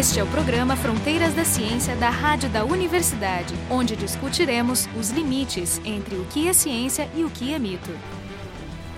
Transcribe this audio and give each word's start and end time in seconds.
Este 0.00 0.18
é 0.18 0.24
o 0.24 0.26
programa 0.28 0.76
Fronteiras 0.76 1.34
da 1.34 1.44
Ciência 1.44 1.94
da 1.94 2.08
Rádio 2.08 2.48
da 2.48 2.64
Universidade, 2.64 3.52
onde 3.70 3.94
discutiremos 3.94 4.88
os 4.98 5.10
limites 5.10 5.78
entre 5.84 6.14
o 6.14 6.24
que 6.24 6.48
é 6.48 6.54
ciência 6.54 7.06
e 7.14 7.22
o 7.22 7.28
que 7.28 7.52
é 7.52 7.58
mito. 7.58 7.90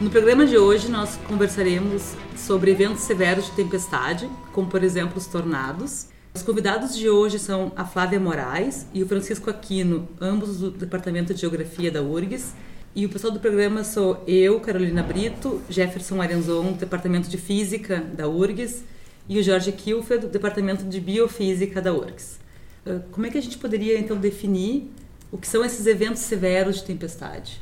No 0.00 0.08
programa 0.10 0.46
de 0.46 0.56
hoje, 0.56 0.88
nós 0.88 1.18
conversaremos 1.26 2.14
sobre 2.36 2.70
eventos 2.70 3.02
severos 3.02 3.46
de 3.46 3.50
tempestade, 3.50 4.30
como 4.52 4.68
por 4.68 4.84
exemplo 4.84 5.18
os 5.18 5.26
tornados. 5.26 6.06
Os 6.36 6.42
convidados 6.42 6.96
de 6.96 7.10
hoje 7.10 7.40
são 7.40 7.72
a 7.74 7.84
Flávia 7.84 8.20
Moraes 8.20 8.86
e 8.94 9.02
o 9.02 9.08
Francisco 9.08 9.50
Aquino, 9.50 10.08
ambos 10.20 10.58
do 10.58 10.70
Departamento 10.70 11.34
de 11.34 11.40
Geografia 11.40 11.90
da 11.90 12.00
URGS. 12.00 12.54
E 12.94 13.04
o 13.04 13.08
pessoal 13.08 13.32
do 13.32 13.40
programa 13.40 13.82
sou 13.82 14.22
eu, 14.24 14.60
Carolina 14.60 15.02
Brito, 15.02 15.60
Jefferson 15.68 16.22
Arenzon, 16.22 16.74
do 16.74 16.78
Departamento 16.78 17.28
de 17.28 17.38
Física 17.38 18.04
da 18.16 18.28
URGS, 18.28 18.84
e 19.28 19.38
o 19.38 19.42
Jorge 19.42 19.72
Kilfer, 19.72 20.20
do 20.20 20.28
Departamento 20.28 20.84
de 20.84 21.00
Biofísica 21.00 21.80
da 21.80 21.92
URGS. 21.92 22.38
Ah, 22.86 23.00
como 23.10 23.26
é 23.26 23.30
que 23.30 23.38
a 23.38 23.42
gente 23.42 23.58
poderia 23.58 23.98
então 23.98 24.16
definir 24.16 24.90
o 25.30 25.38
que 25.38 25.46
são 25.46 25.64
esses 25.64 25.86
eventos 25.86 26.22
severos 26.22 26.76
de 26.76 26.84
tempestade? 26.84 27.60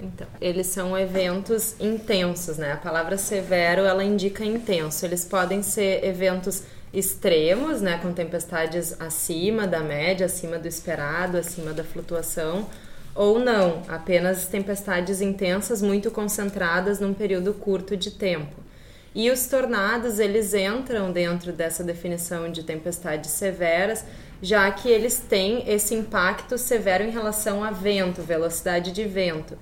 Então, 0.00 0.26
eles 0.40 0.68
são 0.68 0.96
eventos 0.96 1.74
intensos, 1.80 2.56
né? 2.56 2.72
A 2.72 2.76
palavra 2.76 3.16
severo, 3.16 3.82
ela 3.82 4.04
indica 4.04 4.44
intenso. 4.44 5.04
Eles 5.04 5.24
podem 5.24 5.62
ser 5.62 6.04
eventos 6.04 6.62
extremos, 6.92 7.80
né, 7.82 7.98
com 7.98 8.12
tempestades 8.12 8.98
acima 9.00 9.66
da 9.66 9.80
média, 9.80 10.26
acima 10.26 10.58
do 10.58 10.66
esperado, 10.66 11.36
acima 11.36 11.72
da 11.72 11.84
flutuação, 11.84 12.66
ou 13.14 13.38
não, 13.38 13.82
apenas 13.88 14.46
tempestades 14.46 15.20
intensas 15.20 15.82
muito 15.82 16.10
concentradas 16.10 17.00
num 17.00 17.12
período 17.12 17.52
curto 17.52 17.96
de 17.96 18.12
tempo. 18.12 18.54
E 19.18 19.32
os 19.32 19.48
tornados, 19.48 20.20
eles 20.20 20.54
entram 20.54 21.10
dentro 21.10 21.52
dessa 21.52 21.82
definição 21.82 22.52
de 22.52 22.62
tempestades 22.62 23.32
severas, 23.32 24.04
já 24.40 24.70
que 24.70 24.88
eles 24.88 25.18
têm 25.18 25.68
esse 25.68 25.92
impacto 25.92 26.56
severo 26.56 27.02
em 27.02 27.10
relação 27.10 27.64
a 27.64 27.72
vento, 27.72 28.22
velocidade 28.22 28.92
de 28.92 29.02
vento. 29.02 29.58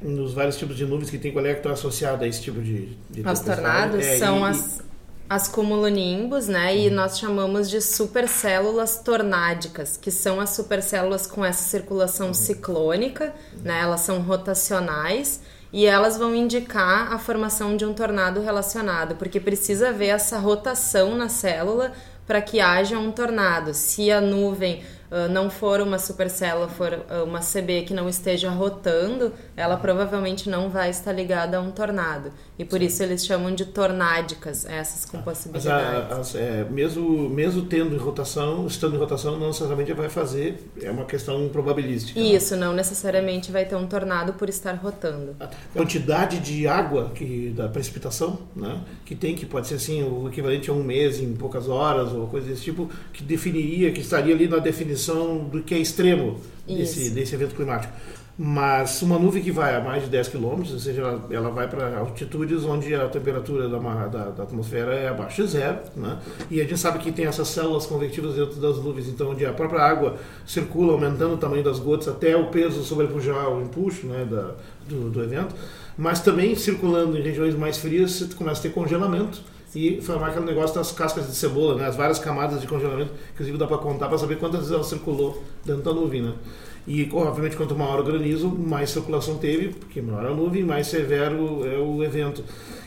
Nos 0.00 0.32
vários 0.32 0.56
tipos 0.56 0.76
de 0.76 0.86
nuvens 0.86 1.10
que 1.10 1.18
tem, 1.18 1.32
qual 1.32 1.44
é 1.44 1.54
que 1.54 1.58
está 1.58 1.72
associado 1.72 2.22
a 2.22 2.28
esse 2.28 2.40
tipo 2.40 2.62
de, 2.62 2.96
de 3.10 3.28
Os 3.28 3.40
tornados 3.40 4.06
é, 4.06 4.16
são 4.16 4.46
e, 4.46 4.50
as, 4.50 4.80
as 5.28 5.48
cumulonimbus, 5.48 6.46
né? 6.46 6.70
Uhum. 6.70 6.78
E 6.78 6.90
nós 6.90 7.18
chamamos 7.18 7.68
de 7.68 7.80
supercélulas 7.80 9.00
tornádicas, 9.02 9.96
que 9.96 10.12
são 10.12 10.38
as 10.38 10.50
supercélulas 10.50 11.26
com 11.26 11.44
essa 11.44 11.64
circulação 11.64 12.28
uhum. 12.28 12.34
ciclônica, 12.34 13.34
né? 13.64 13.80
Elas 13.80 14.02
são 14.02 14.22
rotacionais 14.22 15.40
e 15.72 15.86
elas 15.86 16.16
vão 16.16 16.34
indicar 16.34 17.12
a 17.12 17.18
formação 17.18 17.76
de 17.76 17.84
um 17.84 17.94
tornado 17.94 18.40
relacionado, 18.40 19.14
porque 19.16 19.38
precisa 19.38 19.90
haver 19.90 20.08
essa 20.08 20.38
rotação 20.38 21.16
na 21.16 21.28
célula 21.28 21.92
para 22.26 22.40
que 22.40 22.60
haja 22.60 22.98
um 22.98 23.10
tornado. 23.10 23.74
Se 23.74 24.10
a 24.10 24.20
nuvem 24.20 24.84
uh, 25.10 25.28
não 25.28 25.50
for 25.50 25.80
uma 25.80 25.98
supercélula, 25.98 26.68
for 26.68 26.92
uh, 26.92 27.24
uma 27.24 27.40
CB 27.40 27.82
que 27.82 27.94
não 27.94 28.08
esteja 28.08 28.50
rotando, 28.50 29.32
ela 29.56 29.76
provavelmente 29.76 30.48
não 30.48 30.68
vai 30.68 30.90
estar 30.90 31.12
ligada 31.12 31.56
a 31.56 31.60
um 31.60 31.72
tornado. 31.72 32.32
E 32.60 32.64
por 32.66 32.78
Sim. 32.78 32.84
isso 32.84 33.02
eles 33.02 33.24
chamam 33.24 33.54
de 33.54 33.64
tornádicas, 33.64 34.66
essas 34.66 35.06
com 35.06 35.22
possibilidades. 35.22 36.10
Mas 36.10 36.36
a, 36.36 36.38
a, 36.38 36.42
é, 36.42 36.64
mesmo, 36.68 37.30
mesmo 37.30 37.62
tendo 37.62 37.94
em 37.94 37.98
rotação, 37.98 38.66
estando 38.66 38.96
em 38.96 38.98
rotação, 38.98 39.38
não 39.38 39.46
necessariamente 39.46 39.94
vai 39.94 40.10
fazer, 40.10 40.62
é 40.82 40.90
uma 40.90 41.06
questão 41.06 41.48
probabilística. 41.48 42.20
Né? 42.20 42.26
Isso, 42.26 42.54
né? 42.56 42.66
não 42.66 42.74
necessariamente 42.74 43.50
vai 43.50 43.64
ter 43.64 43.76
um 43.76 43.86
tornado 43.86 44.34
por 44.34 44.50
estar 44.50 44.74
rotando. 44.74 45.34
A 45.40 45.48
quantidade 45.72 46.38
de 46.38 46.66
água 46.66 47.10
que, 47.14 47.48
da 47.56 47.66
precipitação, 47.66 48.38
né? 48.54 48.78
que 49.06 49.14
tem, 49.14 49.34
que 49.34 49.46
pode 49.46 49.66
ser 49.66 49.76
assim, 49.76 50.02
o 50.02 50.28
equivalente 50.28 50.68
a 50.68 50.74
um 50.74 50.84
mês 50.84 51.18
em 51.18 51.32
poucas 51.32 51.66
horas, 51.66 52.12
ou 52.12 52.26
coisa 52.26 52.46
desse 52.46 52.60
tipo, 52.60 52.90
que 53.10 53.24
definiria, 53.24 53.90
que 53.90 54.02
estaria 54.02 54.34
ali 54.34 54.46
na 54.46 54.58
definição 54.58 55.38
do 55.44 55.62
que 55.62 55.74
é 55.74 55.78
extremo 55.78 56.38
desse, 56.66 57.08
desse 57.08 57.34
evento 57.34 57.54
climático. 57.54 57.94
Mas 58.42 59.02
uma 59.02 59.18
nuvem 59.18 59.42
que 59.42 59.52
vai 59.52 59.76
a 59.76 59.80
mais 59.82 60.04
de 60.04 60.08
10 60.08 60.28
km, 60.28 60.44
ou 60.44 60.64
seja, 60.64 61.02
ela, 61.02 61.26
ela 61.30 61.50
vai 61.50 61.68
para 61.68 61.98
altitudes 61.98 62.64
onde 62.64 62.94
a 62.94 63.06
temperatura 63.06 63.68
da, 63.68 63.78
da, 63.78 64.30
da, 64.30 64.42
atmosfera 64.44 64.94
é 64.94 65.08
abaixo 65.08 65.42
de 65.42 65.48
zero, 65.50 65.80
né? 65.94 66.18
e 66.50 66.58
a 66.58 66.64
gente 66.64 66.78
sabe 66.78 67.00
que 67.00 67.12
tem 67.12 67.26
essas 67.26 67.48
células 67.48 67.84
convectivas 67.84 68.36
dentro 68.36 68.58
das 68.58 68.78
nuvens, 68.78 69.08
então 69.08 69.32
onde 69.32 69.44
a 69.44 69.52
própria 69.52 69.82
água 69.82 70.16
circula 70.46 70.94
aumentando 70.94 71.34
o 71.34 71.36
tamanho 71.36 71.62
das 71.62 71.78
gotas 71.78 72.08
até 72.08 72.34
o 72.34 72.46
peso 72.46 72.82
sobrepujar 72.82 73.46
o 73.50 73.60
empuxo 73.60 74.06
né, 74.06 74.24
da, 74.24 74.54
do, 74.88 75.10
do 75.10 75.22
evento, 75.22 75.54
mas 75.98 76.20
também 76.20 76.54
circulando 76.54 77.18
em 77.18 77.20
regiões 77.20 77.54
mais 77.54 77.76
frias, 77.76 78.12
você 78.12 78.34
começa 78.34 78.60
a 78.60 78.62
ter 78.62 78.70
congelamento 78.70 79.42
e 79.74 80.00
formar 80.00 80.28
aquele 80.28 80.46
negócio 80.46 80.74
das 80.74 80.90
cascas 80.92 81.26
de 81.26 81.34
cebola, 81.34 81.74
né? 81.74 81.86
as 81.86 81.94
várias 81.94 82.18
camadas 82.18 82.62
de 82.62 82.66
congelamento, 82.66 83.12
inclusive 83.34 83.58
dá 83.58 83.66
para 83.66 83.76
contar 83.76 84.08
para 84.08 84.16
saber 84.16 84.36
quantas 84.36 84.60
vezes 84.60 84.72
ela 84.72 84.82
circulou 84.82 85.44
dentro 85.62 85.82
da 85.82 85.92
nuvem. 85.92 86.22
Né? 86.22 86.32
E, 86.92 87.08
obviamente, 87.12 87.56
quanto 87.56 87.76
maior 87.76 88.00
o 88.00 88.02
granizo, 88.02 88.48
mais 88.48 88.90
circulação 88.90 89.38
teve, 89.38 89.68
porque 89.68 90.02
maior 90.02 90.26
a 90.26 90.34
nuvem, 90.34 90.64
mais 90.64 90.88
severo 90.88 91.64
é 91.64 91.78
o 91.78 92.02
evento. 92.02 92.42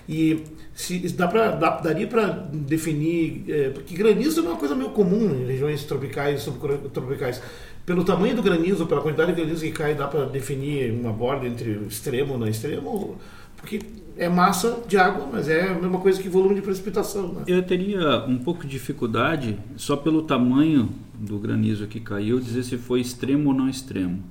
E 0.10 0.44
se, 0.76 1.00
dá 1.14 1.26
pra, 1.26 1.52
dá, 1.52 1.78
daria 1.78 2.06
para 2.06 2.28
definir, 2.52 3.46
é, 3.48 3.70
porque 3.70 3.96
granizo 3.96 4.42
é 4.42 4.44
uma 4.44 4.58
coisa 4.58 4.76
meio 4.76 4.90
comum 4.90 5.34
em 5.34 5.46
regiões 5.46 5.86
tropicais 5.86 6.42
e 6.42 6.44
subtropicais. 6.44 7.42
Pelo 7.86 8.04
tamanho 8.04 8.36
do 8.36 8.44
granizo, 8.44 8.86
pela 8.88 9.00
quantidade 9.00 9.32
de 9.32 9.42
granizo 9.42 9.64
que 9.64 9.72
cai, 9.72 9.96
dá 9.96 10.06
para 10.06 10.26
definir 10.26 10.92
uma 10.92 11.14
borda 11.14 11.48
entre 11.48 11.72
extremo 11.88 12.36
e 12.36 12.38
não 12.38 12.48
extremo? 12.48 13.18
Porque 13.64 13.80
é 14.18 14.28
massa 14.28 14.84
de 14.86 14.98
água, 14.98 15.26
mas 15.32 15.48
é 15.48 15.70
a 15.70 15.74
mesma 15.74 15.98
coisa 16.00 16.22
que 16.22 16.28
volume 16.28 16.56
de 16.56 16.62
precipitação. 16.62 17.30
Né? 17.30 17.44
Eu 17.48 17.64
teria 17.64 18.26
um 18.28 18.38
pouco 18.38 18.64
de 18.64 18.72
dificuldade, 18.72 19.58
só 19.78 19.96
pelo 19.96 20.22
tamanho 20.24 20.90
do 21.18 21.40
granizo 21.40 21.88
que 21.88 22.02
caiu, 22.02 22.42
dizer 22.42 22.64
se 22.64 22.78
foi 22.78 23.00
extremo 23.00 23.52
ou 23.52 23.56
não 23.56 23.70
extremo. 23.70 24.22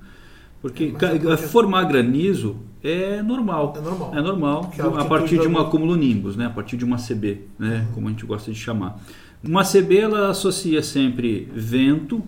Porque 0.60 0.94
é, 1.00 1.36
formar 1.38 1.84
granizo 1.84 2.56
é 2.84 3.22
normal. 3.22 3.72
É 3.74 3.80
normal. 3.80 4.12
É 4.14 4.20
normal 4.20 4.72
é 4.78 5.00
a 5.00 5.04
partir 5.06 5.38
de 5.38 5.46
uma 5.46 5.64
cumulonimbus, 5.70 6.36
né? 6.36 6.44
a 6.44 6.50
partir 6.50 6.76
de 6.76 6.84
uma 6.84 6.98
CB, 6.98 7.40
né? 7.58 7.86
Uhum. 7.88 7.94
como 7.94 8.08
a 8.08 8.10
gente 8.10 8.26
gosta 8.26 8.52
de 8.52 8.58
chamar. 8.58 9.00
Uma 9.42 9.64
CB 9.64 9.98
ela 9.98 10.28
associa 10.28 10.82
sempre 10.82 11.50
vento, 11.54 12.22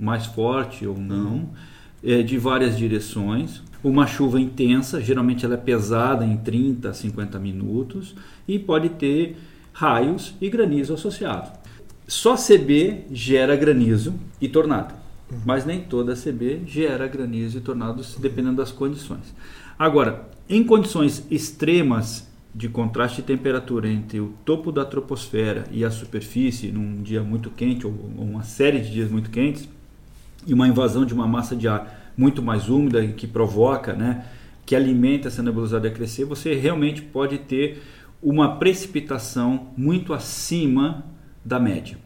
mais 0.00 0.24
forte 0.24 0.86
ou 0.86 0.98
não, 0.98 1.34
uhum. 1.34 1.48
é, 2.02 2.22
de 2.22 2.38
várias 2.38 2.76
direções, 2.76 3.62
uma 3.82 4.06
chuva 4.06 4.40
intensa, 4.40 5.00
geralmente 5.00 5.44
ela 5.44 5.54
é 5.54 5.58
pesada 5.58 6.24
em 6.24 6.36
30 6.36 6.90
a 6.90 6.94
50 6.94 7.38
minutos 7.38 8.14
e 8.46 8.58
pode 8.58 8.90
ter 8.90 9.36
raios 9.72 10.34
e 10.40 10.48
granizo 10.48 10.94
associado. 10.94 11.50
Só 12.08 12.36
CB 12.36 13.06
gera 13.10 13.56
granizo 13.56 14.14
e 14.40 14.48
tornado, 14.48 14.94
mas 15.44 15.66
nem 15.66 15.80
toda 15.80 16.14
CB 16.14 16.62
gera 16.66 17.06
granizo 17.06 17.58
e 17.58 17.60
tornados 17.60 18.16
dependendo 18.18 18.56
das 18.56 18.70
condições. 18.70 19.34
Agora, 19.78 20.28
em 20.48 20.62
condições 20.62 21.26
extremas 21.30 22.26
de 22.54 22.68
contraste 22.70 23.20
de 23.20 23.26
temperatura 23.26 23.86
entre 23.86 24.18
o 24.18 24.32
topo 24.44 24.72
da 24.72 24.84
troposfera 24.84 25.64
e 25.70 25.84
a 25.84 25.90
superfície, 25.90 26.72
num 26.72 27.02
dia 27.02 27.22
muito 27.22 27.50
quente 27.50 27.86
ou 27.86 27.92
uma 28.16 28.42
série 28.44 28.80
de 28.80 28.90
dias 28.90 29.10
muito 29.10 29.28
quentes, 29.28 29.68
e 30.46 30.54
uma 30.54 30.66
invasão 30.66 31.04
de 31.04 31.12
uma 31.12 31.26
massa 31.26 31.54
de 31.54 31.68
ar 31.68 32.05
muito 32.16 32.42
mais 32.42 32.68
úmida 32.68 33.06
que 33.08 33.26
provoca, 33.26 33.92
né, 33.92 34.24
que 34.64 34.74
alimenta 34.74 35.28
essa 35.28 35.42
nebulosidade 35.42 35.86
a 35.86 35.90
crescer, 35.90 36.24
você 36.24 36.54
realmente 36.54 37.02
pode 37.02 37.38
ter 37.38 37.82
uma 38.22 38.56
precipitação 38.56 39.68
muito 39.76 40.12
acima 40.12 41.04
da 41.44 41.60
média. 41.60 41.98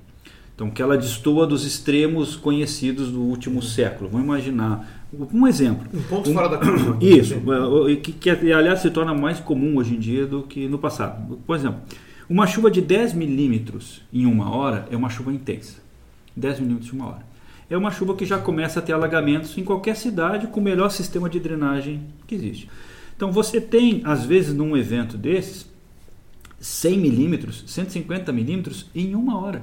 Então, 0.54 0.70
que 0.70 0.82
ela 0.82 0.98
destoa 0.98 1.46
dos 1.46 1.64
extremos 1.64 2.36
conhecidos 2.36 3.10
do 3.10 3.22
último 3.22 3.62
século. 3.62 4.10
Vamos 4.10 4.26
imaginar 4.26 5.06
um 5.32 5.46
exemplo. 5.46 5.88
Um 5.94 6.02
ponto 6.02 6.28
um, 6.28 6.34
fora 6.34 6.50
da 6.50 6.58
curva. 6.58 6.98
Isso, 7.00 7.36
que, 8.02 8.12
que, 8.12 8.52
aliás 8.52 8.80
se 8.80 8.90
torna 8.90 9.14
mais 9.14 9.40
comum 9.40 9.78
hoje 9.78 9.94
em 9.94 9.98
dia 9.98 10.26
do 10.26 10.42
que 10.42 10.68
no 10.68 10.78
passado. 10.78 11.38
Por 11.46 11.56
exemplo, 11.56 11.80
uma 12.28 12.46
chuva 12.46 12.70
de 12.70 12.82
10 12.82 13.14
milímetros 13.14 14.02
em 14.12 14.26
uma 14.26 14.54
hora 14.54 14.86
é 14.90 14.96
uma 14.96 15.08
chuva 15.08 15.32
intensa. 15.32 15.80
10 16.36 16.60
milímetros 16.60 16.92
em 16.92 16.96
uma 16.96 17.06
hora 17.06 17.29
é 17.70 17.76
uma 17.76 17.92
chuva 17.92 18.16
que 18.16 18.26
já 18.26 18.38
começa 18.38 18.80
a 18.80 18.82
ter 18.82 18.92
alagamentos 18.92 19.56
em 19.56 19.64
qualquer 19.64 19.96
cidade 19.96 20.48
com 20.48 20.58
o 20.58 20.62
melhor 20.62 20.90
sistema 20.90 21.30
de 21.30 21.38
drenagem 21.38 22.02
que 22.26 22.34
existe. 22.34 22.68
Então 23.16 23.30
você 23.30 23.60
tem, 23.60 24.02
às 24.04 24.24
vezes, 24.24 24.52
num 24.52 24.76
evento 24.76 25.16
desses, 25.16 25.70
100 26.58 26.98
milímetros, 26.98 27.64
150 27.66 28.32
milímetros 28.32 28.86
em 28.94 29.14
uma 29.14 29.40
hora. 29.40 29.62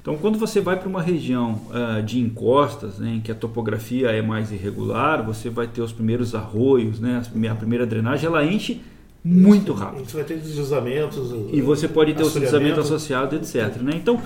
Então, 0.00 0.16
quando 0.16 0.38
você 0.38 0.60
vai 0.60 0.78
para 0.78 0.88
uma 0.88 1.02
região 1.02 1.60
uh, 1.68 2.02
de 2.02 2.18
encostas, 2.18 2.98
né, 2.98 3.16
em 3.16 3.20
que 3.20 3.30
a 3.30 3.34
topografia 3.34 4.08
é 4.10 4.22
mais 4.22 4.50
irregular, 4.50 5.22
você 5.22 5.50
vai 5.50 5.66
ter 5.66 5.82
os 5.82 5.92
primeiros 5.92 6.34
arroios, 6.34 6.98
né, 6.98 7.22
a 7.50 7.54
primeira 7.54 7.84
drenagem, 7.84 8.26
ela 8.26 8.42
enche 8.44 8.80
muito 9.30 9.74
rápido. 9.74 10.08
Você 10.08 10.16
vai 10.16 10.24
ter 10.24 10.38
deslizamentos. 10.38 11.30
E 11.52 11.60
você 11.60 11.86
pode 11.86 12.14
ter 12.14 12.22
o 12.22 12.26
deslizamento 12.26 12.80
associado, 12.80 13.36
etc. 13.36 13.76
Né? 13.82 13.92
Então, 13.94 14.20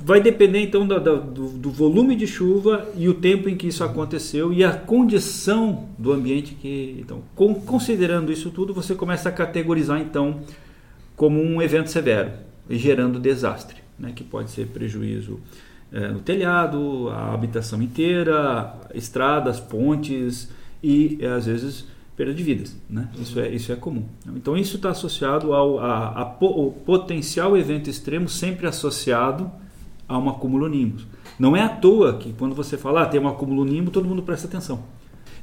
vai 0.00 0.20
depender 0.20 0.60
então 0.60 0.84
do, 0.86 0.98
do, 0.98 1.48
do, 1.50 1.70
volume 1.70 2.16
de 2.16 2.26
chuva 2.26 2.88
e 2.96 3.08
o 3.08 3.14
tempo 3.14 3.48
em 3.48 3.56
que 3.56 3.68
isso 3.68 3.84
aconteceu 3.84 4.52
e 4.52 4.64
a 4.64 4.72
condição 4.72 5.88
do 5.96 6.12
ambiente 6.12 6.54
que. 6.54 6.96
Então, 6.98 7.22
com, 7.36 7.54
considerando 7.54 8.32
isso 8.32 8.50
tudo, 8.50 8.74
você 8.74 8.96
começa 8.96 9.28
a 9.28 9.32
categorizar 9.32 10.00
então 10.00 10.40
como 11.14 11.40
um 11.40 11.62
evento 11.62 11.88
severo, 11.90 12.32
gerando 12.68 13.20
desastre. 13.20 13.78
né, 13.98 14.12
que 14.14 14.24
pode 14.24 14.50
ser 14.50 14.66
prejuízo 14.66 15.38
é, 15.92 16.08
no 16.08 16.20
telhado, 16.20 17.08
a 17.10 17.32
habitação 17.32 17.80
inteira, 17.80 18.74
estradas, 18.92 19.60
pontes 19.60 20.48
e 20.82 21.18
às 21.24 21.46
vezes 21.46 21.86
perda 22.18 22.34
de 22.34 22.42
vidas. 22.42 22.76
Né? 22.90 23.08
Isso, 23.16 23.38
é, 23.38 23.48
isso 23.48 23.70
é 23.70 23.76
comum. 23.76 24.02
Então 24.34 24.56
isso 24.56 24.74
está 24.74 24.90
associado 24.90 25.54
ao 25.54 25.78
a, 25.78 26.22
a, 26.22 26.36
o 26.40 26.72
potencial 26.84 27.56
evento 27.56 27.88
extremo 27.88 28.28
sempre 28.28 28.66
associado 28.66 29.48
a 30.08 30.18
um 30.18 30.28
acúmulo 30.28 30.68
nimbus. 30.68 31.06
Não 31.38 31.56
é 31.56 31.62
à 31.62 31.68
toa 31.68 32.14
que 32.14 32.32
quando 32.32 32.56
você 32.56 32.76
fala 32.76 33.02
ah, 33.02 33.06
tem 33.06 33.20
um 33.20 33.28
acúmulo 33.28 33.64
nimbo, 33.64 33.92
todo 33.92 34.08
mundo 34.08 34.20
presta 34.22 34.48
atenção. 34.48 34.80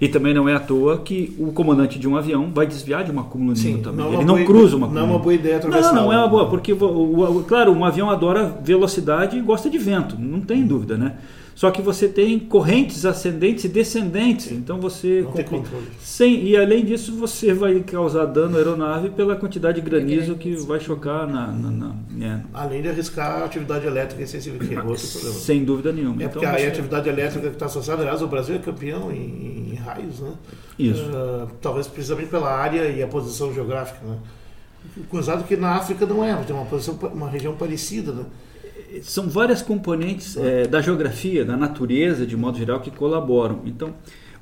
E 0.01 0.09
também 0.09 0.33
não 0.33 0.49
é 0.49 0.55
à 0.55 0.59
toa 0.59 0.97
que 0.97 1.33
o 1.39 1.53
comandante 1.53 1.97
de 1.97 2.09
um 2.09 2.17
avião 2.17 2.51
vai 2.53 2.67
desviar 2.67 3.05
de 3.05 3.11
um 3.13 3.21
acúmulo 3.21 3.53
nimbo 3.53 3.81
também. 3.81 4.05
Não 4.05 4.11
é 4.11 4.15
Ele 4.15 4.25
não 4.25 4.43
cruza 4.43 4.75
uma 4.75 4.87
Não 4.87 5.01
é 5.01 5.03
uma 5.05 5.19
boa 5.19 5.33
ideia 5.33 5.55
atravessar. 5.55 5.93
Não, 5.93 6.03
não 6.03 6.13
é 6.13 6.17
uma 6.17 6.27
boa, 6.27 6.49
porque, 6.49 6.73
o, 6.73 7.37
o, 7.37 7.43
claro, 7.45 7.71
um 7.71 7.85
avião 7.85 8.09
adora 8.09 8.53
velocidade 8.61 9.37
e 9.37 9.41
gosta 9.41 9.69
de 9.69 9.77
vento, 9.77 10.19
não 10.19 10.41
tem 10.41 10.67
dúvida, 10.67 10.97
né? 10.97 11.15
Só 11.55 11.71
que 11.71 11.81
você 11.81 12.09
tem 12.09 12.37
correntes 12.37 13.05
ascendentes 13.05 13.63
e 13.63 13.69
descendentes, 13.69 14.51
então 14.51 14.77
você 14.77 15.21
não 15.21 15.31
tem 15.31 15.45
controle. 15.45 15.87
Sem, 16.01 16.43
e 16.43 16.57
além 16.57 16.83
disso 16.83 17.15
você 17.15 17.53
vai 17.53 17.79
causar 17.79 18.25
dano 18.25 18.55
à 18.55 18.59
aeronave 18.59 19.09
pela 19.11 19.37
quantidade 19.37 19.79
de 19.79 19.89
granizo 19.89 20.35
que 20.35 20.53
vai 20.57 20.81
chocar 20.81 21.25
na, 21.25 21.47
na, 21.47 21.71
na 21.71 21.95
é. 22.21 22.41
além 22.53 22.81
de 22.81 22.89
arriscar 22.89 23.41
a 23.41 23.45
atividade 23.45 23.87
elétrica 23.87 24.21
excessiva 24.21 24.57
que 24.57 24.75
é 24.75 24.81
outro 24.81 25.07
problema. 25.07 25.35
Sem 25.35 25.63
dúvida 25.63 25.93
nenhuma. 25.93 26.21
É 26.21 26.27
porque 26.27 26.45
então, 26.45 26.59
a 26.59 26.67
atividade 26.67 27.07
elétrica 27.07 27.47
que 27.47 27.55
está 27.55 27.67
associada, 27.67 28.01
aliás, 28.01 28.21
o 28.21 28.27
Brasil 28.27 28.55
é 28.55 28.59
campeão 28.59 29.09
em, 29.09 29.71
em 29.71 29.75
raios, 29.75 30.19
né? 30.19 30.33
Isso. 30.77 31.03
Uh, 31.03 31.47
talvez 31.61 31.87
precisamente 31.87 32.27
pela 32.27 32.51
área 32.51 32.89
e 32.89 33.01
a 33.01 33.07
posição 33.07 33.53
geográfica, 33.53 34.05
né? 34.05 34.17
Cruzado 35.09 35.45
que 35.45 35.55
na 35.55 35.75
África 35.75 36.05
não 36.05 36.21
é, 36.21 36.35
tem 36.43 36.53
uma 36.53 36.65
posição, 36.65 36.99
uma 37.13 37.29
região 37.29 37.55
parecida, 37.55 38.11
né? 38.11 38.25
São 39.01 39.27
várias 39.29 39.61
componentes 39.61 40.37
é, 40.37 40.67
da 40.67 40.81
geografia, 40.81 41.43
da 41.45 41.57
natureza, 41.57 42.25
de 42.25 42.35
modo 42.35 42.57
geral, 42.57 42.79
que 42.79 42.91
colaboram. 42.91 43.61
Então, 43.65 43.93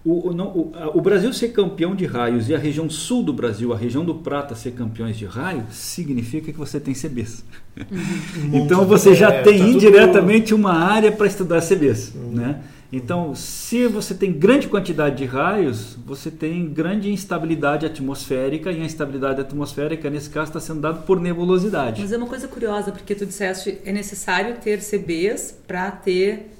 o, 0.05 0.29
o, 0.29 0.33
o, 0.33 0.97
o, 0.97 1.01
Brasil 1.01 1.31
ser 1.31 1.49
campeão 1.49 1.95
de 1.95 2.05
raios 2.05 2.49
e 2.49 2.55
a 2.55 2.57
região 2.57 2.89
sul 2.89 3.23
do 3.23 3.31
Brasil, 3.31 3.71
a 3.71 3.77
região 3.77 4.03
do 4.03 4.15
Prata, 4.15 4.53
ser 4.53 4.71
campeões 4.71 5.17
de 5.17 5.25
raio, 5.25 5.63
significa 5.71 6.51
que 6.51 6.57
você 6.57 6.79
tem 6.79 6.93
CBs. 6.93 7.45
Uhum. 7.75 8.51
então 8.53 8.85
você 8.85 9.15
já 9.15 9.31
é, 9.31 9.41
tem 9.41 9.59
tá 9.59 9.65
indiretamente 9.65 10.49
tudo... 10.49 10.59
uma 10.59 10.73
área 10.73 11.11
para 11.11 11.25
estudar 11.25 11.61
CBs. 11.61 12.13
Uhum. 12.13 12.31
Né? 12.31 12.59
Então, 12.95 13.33
se 13.33 13.87
você 13.87 14.13
tem 14.13 14.31
grande 14.31 14.67
quantidade 14.67 15.15
de 15.15 15.25
raios, 15.25 15.97
você 16.05 16.29
tem 16.29 16.69
grande 16.69 17.11
instabilidade 17.11 17.87
atmosférica, 17.87 18.71
e 18.71 18.79
a 18.79 18.85
instabilidade 18.85 19.41
atmosférica, 19.41 20.11
nesse 20.11 20.29
caso, 20.29 20.49
está 20.49 20.59
sendo 20.59 20.81
dada 20.81 20.99
por 20.99 21.19
nebulosidade. 21.19 21.99
Mas 21.99 22.11
é 22.11 22.17
uma 22.17 22.27
coisa 22.27 22.47
curiosa, 22.47 22.91
porque 22.91 23.15
tu 23.15 23.25
disseste 23.25 23.79
é 23.83 23.91
necessário 23.91 24.57
ter 24.63 24.79
CBs 24.79 25.57
para 25.65 25.89
ter. 25.89 26.51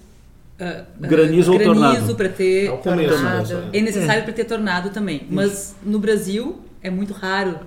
Uh, 0.60 1.08
granizo 1.08 1.52
uh, 1.52 1.54
ou 1.54 1.64
tornado. 1.64 2.16
para 2.16 2.30
ter 2.30 2.66
é 2.66 2.78
tornado. 2.78 3.70
É 3.72 3.82
necessário 3.82 4.22
é. 4.22 4.24
para 4.24 4.34
ter 4.34 4.46
tornado 4.46 4.90
também. 4.90 5.28
Mas 5.30 5.76
no 5.84 6.00
Brasil 6.00 6.60
é 6.82 6.90
muito 6.90 7.14
raro. 7.14 7.60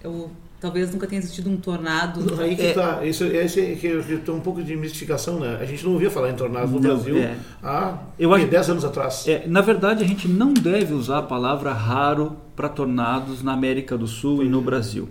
Eu 0.00 0.30
Talvez 0.62 0.92
nunca 0.92 1.08
tenha 1.08 1.18
existido 1.18 1.50
um 1.50 1.56
tornado. 1.56 2.40
Aí 2.40 2.54
que 2.54 2.62
é. 2.62 2.72
tá. 2.72 3.04
Isso, 3.04 3.24
esse 3.24 3.74
que 3.74 4.18
tem 4.18 4.32
um 4.32 4.38
pouco 4.38 4.62
de 4.62 4.76
mistificação, 4.76 5.40
né? 5.40 5.58
A 5.60 5.64
gente 5.64 5.84
não 5.84 5.94
ouvia 5.94 6.08
falar 6.08 6.30
em 6.30 6.36
tornados 6.36 6.70
no 6.70 6.78
não, 6.78 6.94
Brasil 6.94 7.18
é. 7.18 7.36
há 7.60 7.98
eu 8.16 8.32
acho, 8.32 8.46
10 8.46 8.70
anos 8.70 8.84
atrás. 8.84 9.26
É, 9.26 9.44
na 9.48 9.60
verdade, 9.60 10.04
a 10.04 10.06
gente 10.06 10.28
não 10.28 10.54
deve 10.54 10.94
usar 10.94 11.18
a 11.18 11.22
palavra 11.22 11.72
raro 11.72 12.36
para 12.54 12.68
tornados 12.68 13.42
na 13.42 13.52
América 13.52 13.98
do 13.98 14.06
Sul 14.06 14.44
e 14.44 14.48
no 14.48 14.60
Brasil. 14.62 15.08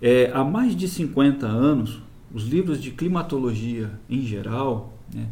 É, 0.00 0.30
há 0.32 0.42
mais 0.42 0.74
de 0.74 0.88
50 0.88 1.46
anos, 1.46 2.00
os 2.32 2.44
livros 2.44 2.82
de 2.82 2.90
climatologia 2.90 3.90
em 4.08 4.22
geral 4.22 4.94
né, 5.14 5.26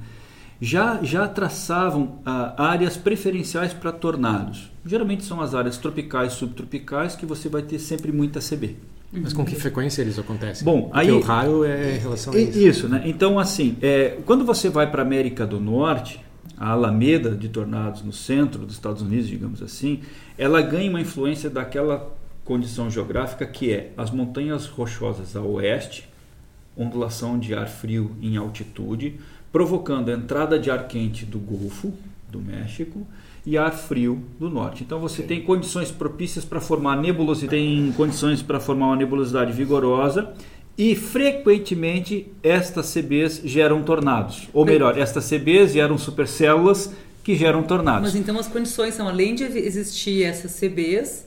já, 0.60 1.02
já 1.02 1.26
traçavam 1.26 2.18
ah, 2.26 2.54
áreas 2.58 2.98
preferenciais 2.98 3.72
para 3.72 3.92
tornados. 3.92 4.70
Geralmente 4.84 5.24
são 5.24 5.40
as 5.40 5.54
áreas 5.54 5.78
tropicais, 5.78 6.34
subtropicais, 6.34 7.16
que 7.16 7.24
você 7.24 7.48
vai 7.48 7.62
ter 7.62 7.78
sempre 7.78 8.12
muita 8.12 8.40
CB. 8.40 8.76
Mas 9.10 9.32
com 9.32 9.44
que 9.44 9.54
frequência 9.54 10.02
eles 10.02 10.18
acontecem? 10.18 10.64
Bom, 10.64 10.82
Porque 10.82 10.98
aí 10.98 11.10
o 11.10 11.20
raio 11.20 11.64
é 11.64 11.96
em 11.96 11.98
relação 11.98 12.32
a 12.32 12.38
isso. 12.38 12.58
Isso, 12.58 12.88
né? 12.88 13.02
Então, 13.06 13.38
assim, 13.38 13.76
é, 13.80 14.18
quando 14.26 14.44
você 14.44 14.68
vai 14.68 14.90
para 14.90 15.02
a 15.02 15.04
América 15.04 15.46
do 15.46 15.58
Norte, 15.58 16.20
a 16.58 16.70
Alameda 16.70 17.30
de 17.30 17.48
Tornados 17.48 18.02
no 18.02 18.12
centro 18.12 18.66
dos 18.66 18.74
Estados 18.74 19.00
Unidos, 19.00 19.28
digamos 19.28 19.62
assim, 19.62 20.00
ela 20.36 20.60
ganha 20.60 20.90
uma 20.90 21.00
influência 21.00 21.48
daquela 21.48 22.14
condição 22.44 22.90
geográfica 22.90 23.46
que 23.46 23.72
é 23.72 23.92
as 23.96 24.10
montanhas 24.10 24.66
rochosas 24.66 25.36
a 25.36 25.40
oeste, 25.40 26.08
ondulação 26.76 27.38
de 27.38 27.54
ar 27.54 27.68
frio 27.68 28.14
em 28.20 28.36
altitude, 28.36 29.18
provocando 29.50 30.10
a 30.10 30.12
entrada 30.12 30.58
de 30.58 30.70
ar 30.70 30.86
quente 30.86 31.24
do 31.24 31.38
Golfo 31.38 31.92
do 32.30 32.40
México 32.40 33.06
e 33.44 33.56
ar 33.56 33.72
frio 33.72 34.22
do 34.38 34.50
norte. 34.50 34.82
Então 34.84 35.00
você 35.00 35.22
tem 35.22 35.42
condições 35.42 35.90
propícias 35.90 36.44
para 36.44 36.60
formar 36.60 36.96
nebulosidade, 36.96 37.50
tem 37.50 37.92
condições 37.96 38.42
para 38.42 38.60
formar 38.60 38.86
uma 38.88 38.96
nebulosidade 38.96 39.52
vigorosa 39.52 40.32
e 40.76 40.94
frequentemente 40.94 42.30
estas 42.42 42.92
CBs 42.92 43.40
geram 43.44 43.82
tornados. 43.82 44.48
Ou 44.52 44.64
melhor, 44.64 44.98
estas 44.98 45.24
CBs 45.24 45.72
geram 45.72 45.98
supercélulas 45.98 46.92
que 47.24 47.34
geram 47.34 47.62
tornados. 47.62 48.12
Mas 48.12 48.14
então 48.14 48.38
as 48.38 48.46
condições 48.46 48.94
são 48.94 49.08
além 49.08 49.34
de 49.34 49.44
existir 49.44 50.22
essas 50.22 50.52
CBs, 50.58 51.26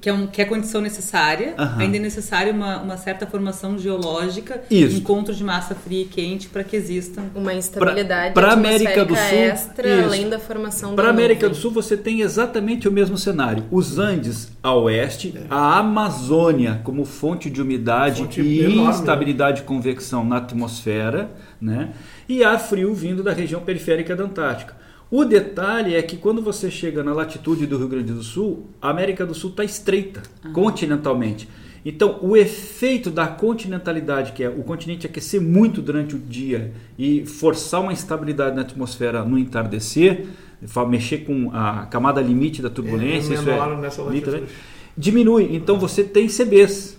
que 0.00 0.10
é, 0.10 0.12
um, 0.12 0.26
que 0.26 0.42
é 0.42 0.44
condição 0.44 0.80
necessária, 0.80 1.54
uhum. 1.58 1.78
ainda 1.78 1.96
é 1.96 2.00
necessário 2.00 2.52
uma, 2.52 2.82
uma 2.82 2.96
certa 2.98 3.26
formação 3.26 3.78
geológica, 3.78 4.62
isso. 4.70 4.98
encontro 4.98 5.34
de 5.34 5.42
massa 5.42 5.74
fria 5.74 6.02
e 6.02 6.04
quente 6.04 6.48
para 6.48 6.62
que 6.62 6.76
existam 6.76 7.24
uma 7.34 7.54
instabilidade 7.54 8.34
para 8.34 8.52
América 8.52 9.06
do 9.06 9.16
Sul 9.16 9.38
extra, 9.38 9.88
isso. 9.88 10.04
além 10.04 10.28
da 10.28 10.38
formação 10.38 10.94
para 10.94 11.08
América 11.08 11.48
do 11.48 11.54
Sul 11.54 11.70
você 11.70 11.96
tem 11.96 12.20
exatamente 12.20 12.86
o 12.86 12.92
mesmo 12.92 13.16
cenário 13.16 13.64
os 13.70 13.98
Andes 13.98 14.50
a 14.62 14.74
oeste 14.74 15.34
é. 15.34 15.46
a 15.48 15.78
Amazônia 15.78 16.80
como 16.84 17.04
fonte 17.06 17.48
de 17.48 17.62
umidade 17.62 18.22
fonte 18.22 18.42
e 18.42 18.64
enorme. 18.64 18.90
instabilidade 18.90 19.58
de 19.58 19.62
convecção 19.62 20.24
na 20.24 20.36
atmosfera 20.36 21.30
né 21.60 21.90
e 22.28 22.44
ar 22.44 22.58
frio 22.58 22.92
vindo 22.92 23.22
da 23.22 23.32
região 23.32 23.62
periférica 23.62 24.14
da 24.14 24.24
Antártica 24.24 24.77
o 25.10 25.24
detalhe 25.24 25.94
é 25.94 26.02
que 26.02 26.16
quando 26.16 26.42
você 26.42 26.70
chega 26.70 27.02
na 27.02 27.12
latitude 27.12 27.66
do 27.66 27.78
Rio 27.78 27.88
Grande 27.88 28.12
do 28.12 28.22
Sul, 28.22 28.68
a 28.80 28.90
América 28.90 29.24
do 29.24 29.34
Sul 29.34 29.50
está 29.50 29.64
estreita 29.64 30.22
uhum. 30.44 30.52
continentalmente. 30.52 31.48
Então, 31.84 32.18
o 32.20 32.36
efeito 32.36 33.10
da 33.10 33.26
continentalidade, 33.26 34.32
que 34.32 34.42
é 34.44 34.48
o 34.48 34.62
continente 34.62 35.06
aquecer 35.06 35.40
muito 35.40 35.80
durante 35.80 36.14
o 36.14 36.18
dia 36.18 36.72
e 36.98 37.24
forçar 37.24 37.80
uma 37.80 37.92
instabilidade 37.92 38.54
na 38.54 38.62
atmosfera 38.62 39.24
no 39.24 39.38
entardecer, 39.38 40.26
mexer 40.88 41.18
com 41.18 41.50
a 41.54 41.86
camada 41.86 42.20
limite 42.20 42.60
da 42.60 42.68
turbulência, 42.68 43.32
é, 43.32 43.36
isso 43.36 43.48
é, 43.48 44.42
diminui. 44.96 45.56
Então, 45.56 45.78
você 45.78 46.04
tem 46.04 46.26
CBs, 46.26 46.98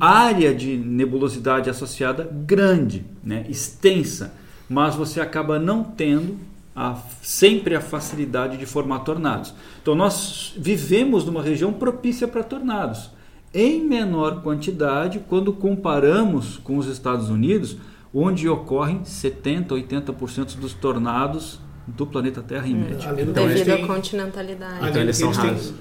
área 0.00 0.54
de 0.54 0.76
nebulosidade 0.76 1.68
associada 1.68 2.26
grande, 2.32 3.04
né, 3.22 3.44
extensa, 3.48 4.32
mas 4.68 4.94
você 4.94 5.20
acaba 5.20 5.58
não 5.58 5.82
tendo 5.82 6.38
a, 6.80 6.96
sempre 7.20 7.74
a 7.74 7.80
facilidade 7.80 8.56
de 8.56 8.64
formar 8.64 9.00
tornados. 9.00 9.52
Então 9.82 9.94
nós 9.94 10.54
vivemos 10.56 11.26
numa 11.26 11.42
região 11.42 11.74
propícia 11.74 12.26
para 12.26 12.42
tornados, 12.42 13.10
em 13.52 13.84
menor 13.84 14.42
quantidade 14.42 15.20
quando 15.28 15.52
comparamos 15.52 16.56
com 16.56 16.78
os 16.78 16.86
Estados 16.86 17.28
Unidos, 17.28 17.76
onde 18.14 18.48
ocorrem 18.48 19.04
70, 19.04 19.74
80% 19.74 20.56
dos 20.56 20.72
tornados 20.72 21.60
do 21.86 22.06
planeta 22.06 22.40
Terra 22.40 22.66
em 22.66 22.74
hum, 22.74 22.80
média. 22.80 23.14
Então, 23.18 23.46
devido 23.46 23.72
à 23.72 23.86
continentalidade. 23.86 24.88
Então 24.88 25.02
eles 25.02 25.18
são 25.18 25.32
raros. 25.32 25.74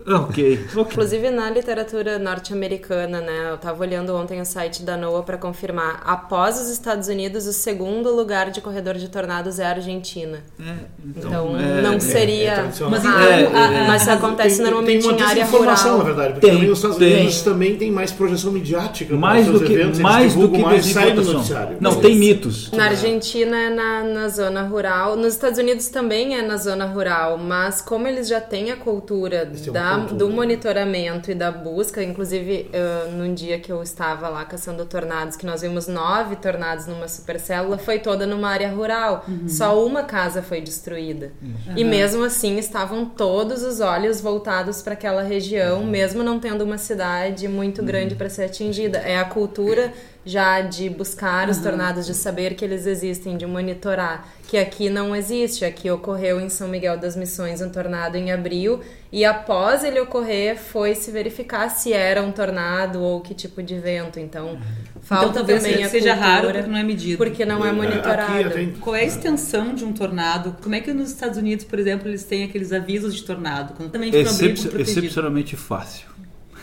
ok. 0.06 0.66
Inclusive 0.76 1.30
na 1.30 1.50
literatura 1.50 2.18
norte-americana, 2.18 3.20
né? 3.20 3.50
Eu 3.50 3.54
estava 3.56 3.82
olhando 3.82 4.14
ontem 4.14 4.40
o 4.40 4.44
site 4.44 4.82
da 4.82 4.96
NOAA 4.96 5.22
para 5.22 5.38
confirmar. 5.38 6.02
Após 6.04 6.60
os 6.60 6.68
Estados 6.68 7.08
Unidos, 7.08 7.46
o 7.46 7.52
segundo 7.52 8.14
lugar 8.14 8.50
de 8.50 8.60
corredor 8.60 8.94
de 8.94 9.08
tornados 9.08 9.58
é 9.58 9.66
a 9.66 9.70
Argentina. 9.70 10.42
É, 10.58 10.74
então, 11.04 11.28
então 11.28 11.60
é, 11.60 11.82
não 11.82 11.94
é, 11.94 12.00
seria. 12.00 12.52
É, 12.52 12.62
mas, 12.62 12.78
então, 12.78 13.50
mas 13.86 14.02
isso 14.02 14.10
acontece 14.10 14.56
tem, 14.56 14.64
normalmente 14.64 15.06
tem 15.06 15.18
em 15.18 15.22
área 15.22 15.42
informação, 15.42 15.98
rural. 15.98 15.98
na 15.98 16.04
verdade, 16.04 16.32
porque 16.34 16.46
tem, 16.46 16.56
também 16.56 16.70
os 16.70 16.78
Estados 16.78 16.96
Unidos 16.96 17.34
tem. 17.34 17.52
também 17.52 17.76
tem 17.76 17.90
mais 17.90 18.12
projeção 18.12 18.52
midiática. 18.52 19.14
Mais 19.14 19.46
do 19.46 19.60
que 19.60 19.72
eventos, 19.72 20.00
mais 20.00 20.34
do 20.34 20.48
que 20.48 20.58
mais 20.58 20.86
sai 20.86 21.12
do 21.12 21.22
noticiário. 21.22 21.76
Não, 21.80 21.96
tem 21.96 22.16
mitos. 22.16 22.70
Na 22.72 22.86
Argentina 22.86 23.56
é 23.56 23.70
na, 23.70 24.02
na 24.02 24.28
zona 24.28 24.62
rural. 24.62 25.16
Nos 25.16 25.34
Estados 25.34 25.58
Unidos 25.58 25.88
também 25.88 26.36
é 26.36 26.42
na 26.42 26.56
zona 26.56 26.86
rural, 26.86 27.36
mas 27.38 27.80
como 27.80 28.06
eles 28.06 28.28
já 28.28 28.40
têm 28.40 28.70
a 28.70 28.76
cultura 28.76 29.46
da 29.72 29.89
da, 29.98 30.14
do 30.14 30.30
monitoramento 30.30 31.30
e 31.30 31.34
da 31.34 31.50
busca, 31.50 32.02
inclusive 32.02 32.70
uh, 32.72 33.10
num 33.10 33.34
dia 33.34 33.58
que 33.58 33.70
eu 33.70 33.82
estava 33.82 34.28
lá 34.28 34.44
caçando 34.44 34.84
tornados, 34.86 35.36
que 35.36 35.46
nós 35.46 35.62
vimos 35.62 35.86
nove 35.86 36.36
tornados 36.36 36.86
numa 36.86 37.08
supercélula, 37.08 37.78
foi 37.78 37.98
toda 37.98 38.26
numa 38.26 38.48
área 38.48 38.70
rural. 38.70 39.24
Uhum. 39.26 39.48
Só 39.48 39.84
uma 39.84 40.04
casa 40.04 40.42
foi 40.42 40.60
destruída. 40.60 41.32
Uhum. 41.42 41.76
E 41.76 41.84
mesmo 41.84 42.24
assim 42.24 42.58
estavam 42.58 43.04
todos 43.04 43.62
os 43.62 43.80
olhos 43.80 44.20
voltados 44.20 44.82
para 44.82 44.94
aquela 44.94 45.22
região, 45.22 45.80
uhum. 45.80 45.86
mesmo 45.86 46.22
não 46.22 46.38
tendo 46.38 46.64
uma 46.64 46.78
cidade 46.78 47.48
muito 47.48 47.82
grande 47.82 48.14
para 48.14 48.28
ser 48.28 48.44
atingida. 48.44 48.98
É 48.98 49.18
a 49.18 49.24
cultura 49.24 49.92
já 50.24 50.60
de 50.60 50.88
buscar 50.90 51.48
os 51.48 51.58
tornados, 51.58 52.04
de 52.06 52.14
saber 52.14 52.54
que 52.54 52.64
eles 52.64 52.86
existem, 52.86 53.36
de 53.36 53.46
monitorar 53.46 54.28
que 54.46 54.58
aqui 54.58 54.90
não 54.90 55.14
existe. 55.14 55.64
Aqui 55.64 55.90
ocorreu 55.90 56.40
em 56.40 56.48
São 56.48 56.68
Miguel 56.68 56.98
das 56.98 57.16
Missões 57.16 57.62
um 57.62 57.70
tornado 57.70 58.16
em 58.16 58.32
abril 58.32 58.80
e 59.12 59.24
após 59.24 59.84
ele 59.84 59.98
ocorrer 60.00 60.58
foi 60.58 60.94
se 60.94 61.10
verificar 61.10 61.68
se 61.68 61.92
era 61.92 62.22
um 62.22 62.32
tornado 62.32 63.00
ou 63.00 63.20
que 63.20 63.32
tipo 63.32 63.62
de 63.62 63.78
vento. 63.78 64.18
Então, 64.18 64.58
falta 65.00 65.26
então, 65.26 65.32
talvez 65.34 65.62
também 65.62 65.88
seja 65.88 66.14
raro 66.14 66.48
porque 66.52 66.68
não 66.68 66.76
é 66.76 66.82
medido. 66.82 67.16
Porque 67.16 67.44
não 67.44 67.64
é 67.64 67.72
monitorado. 67.72 68.50
Gente... 68.52 68.78
Qual 68.78 68.94
é 68.96 69.00
a 69.00 69.04
extensão 69.04 69.74
de 69.74 69.84
um 69.84 69.92
tornado? 69.92 70.56
Como 70.60 70.74
é 70.74 70.80
que 70.80 70.92
nos 70.92 71.10
Estados 71.10 71.38
Unidos, 71.38 71.64
por 71.64 71.78
exemplo, 71.78 72.08
eles 72.08 72.24
têm 72.24 72.44
aqueles 72.44 72.72
avisos 72.72 73.14
de 73.14 73.22
tornado? 73.22 73.74
Quando 73.74 73.90
também 73.90 74.14
Excep 74.14 74.80
excepcionalmente 74.80 75.56
fácil. 75.56 76.08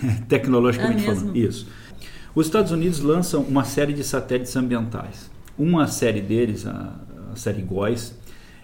Tecnologicamente 0.28 1.04
é 1.04 1.06
falando. 1.06 1.36
Isso. 1.36 1.68
Os 2.38 2.46
Estados 2.46 2.72
Unidos 2.72 3.00
lançam 3.00 3.42
uma 3.42 3.64
série 3.64 3.94
de 3.94 4.04
satélites 4.04 4.56
ambientais. 4.56 5.28
Uma 5.58 5.88
série 5.88 6.22
deles, 6.22 6.68
a 6.68 6.94
série 7.34 7.64
GOES, 7.64 8.16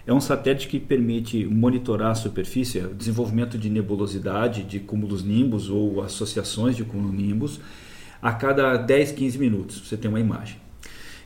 é 0.06 0.14
um 0.14 0.20
satélite 0.20 0.68
que 0.68 0.78
permite 0.78 1.44
monitorar 1.44 2.12
a 2.12 2.14
superfície, 2.14 2.78
o 2.78 2.94
desenvolvimento 2.94 3.58
de 3.58 3.68
nebulosidade, 3.68 4.62
de 4.62 4.78
cúmulos 4.78 5.24
nimbus 5.24 5.68
ou 5.68 6.00
associações 6.02 6.76
de 6.76 6.84
cúmulos 6.84 7.16
nimbus, 7.16 7.60
a 8.22 8.32
cada 8.32 8.76
10, 8.76 9.10
15 9.10 9.38
minutos 9.38 9.80
você 9.84 9.96
tem 9.96 10.08
uma 10.08 10.20
imagem. 10.20 10.56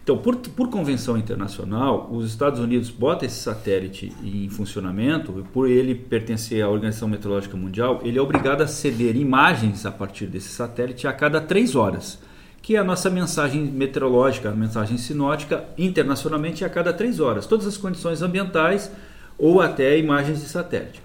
Então, 0.02 0.16
por, 0.16 0.36
por 0.36 0.70
convenção 0.70 1.18
internacional, 1.18 2.08
os 2.10 2.30
Estados 2.30 2.60
Unidos 2.60 2.88
botam 2.88 3.26
esse 3.26 3.40
satélite 3.40 4.10
em 4.24 4.48
funcionamento, 4.48 5.46
por 5.52 5.68
ele 5.68 5.94
pertencer 5.94 6.62
à 6.62 6.68
Organização 6.70 7.08
Meteorológica 7.08 7.58
Mundial, 7.58 8.00
ele 8.04 8.18
é 8.18 8.22
obrigado 8.22 8.62
a 8.62 8.66
ceder 8.66 9.16
imagens 9.16 9.84
a 9.84 9.92
partir 9.92 10.24
desse 10.24 10.48
satélite 10.48 11.06
a 11.06 11.12
cada 11.12 11.42
3 11.42 11.76
horas 11.76 12.26
que 12.62 12.76
é 12.76 12.78
a 12.78 12.84
nossa 12.84 13.08
mensagem 13.08 13.64
meteorológica, 13.64 14.50
a 14.50 14.54
mensagem 14.54 14.98
sinótica, 14.98 15.64
internacionalmente 15.76 16.64
a 16.64 16.68
cada 16.68 16.92
três 16.92 17.20
horas. 17.20 17.46
Todas 17.46 17.66
as 17.66 17.76
condições 17.76 18.22
ambientais 18.22 18.90
ou 19.38 19.60
até 19.60 19.96
imagens 19.98 20.40
de 20.40 20.48
satélite. 20.48 21.00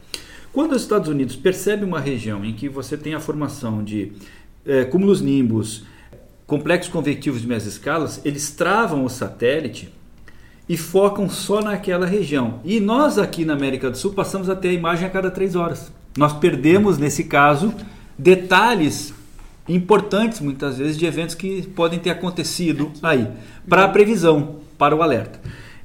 Quando 0.52 0.74
os 0.74 0.82
Estados 0.82 1.10
Unidos 1.10 1.36
percebem 1.36 1.88
uma 1.88 2.00
região 2.00 2.44
em 2.44 2.54
que 2.54 2.70
você 2.70 2.98
tem 2.98 3.14
a 3.14 3.20
formação 3.20 3.84
de 3.84 4.12
é, 4.66 4.86
cúmulos 4.86 5.22
nimbus, 5.22 5.84
complexos 6.46 6.92
convectivos 6.92 7.42
de 7.42 7.48
meias 7.48 7.66
escalas, 7.66 8.22
eles 8.24 8.52
travam 8.52 9.04
o 9.06 9.10
satélite 9.10 9.92
e 10.68 10.78
focam 10.78 11.30
só 11.30 11.62
naquela 11.62 12.06
região. 12.06 12.60
E 12.64 12.80
nós 12.80 13.18
aqui 13.18 13.46
na 13.46 13.54
América 13.54 13.90
do 13.90 13.98
Sul 13.98 14.14
passamos 14.14 14.50
a 14.50 14.56
ter 14.56 14.70
a 14.70 14.74
imagem 14.74 15.08
a 15.08 15.10
cada 15.10 15.32
três 15.32 15.56
horas. 15.56 15.92
Nós 16.18 16.34
perdemos, 16.34 16.98
nesse 16.98 17.24
caso, 17.24 17.74
detalhes 18.18 19.14
importantes 19.68 20.40
muitas 20.40 20.78
vezes 20.78 20.98
de 20.98 21.06
eventos 21.06 21.36
que 21.36 21.62
podem 21.70 22.00
ter 22.00 22.10
acontecido 22.10 22.92
aí 23.02 23.28
para 23.68 23.86
a 23.86 23.90
previsão, 23.90 24.58
para 24.78 24.96
o 24.96 25.02
alerta. 25.02 25.40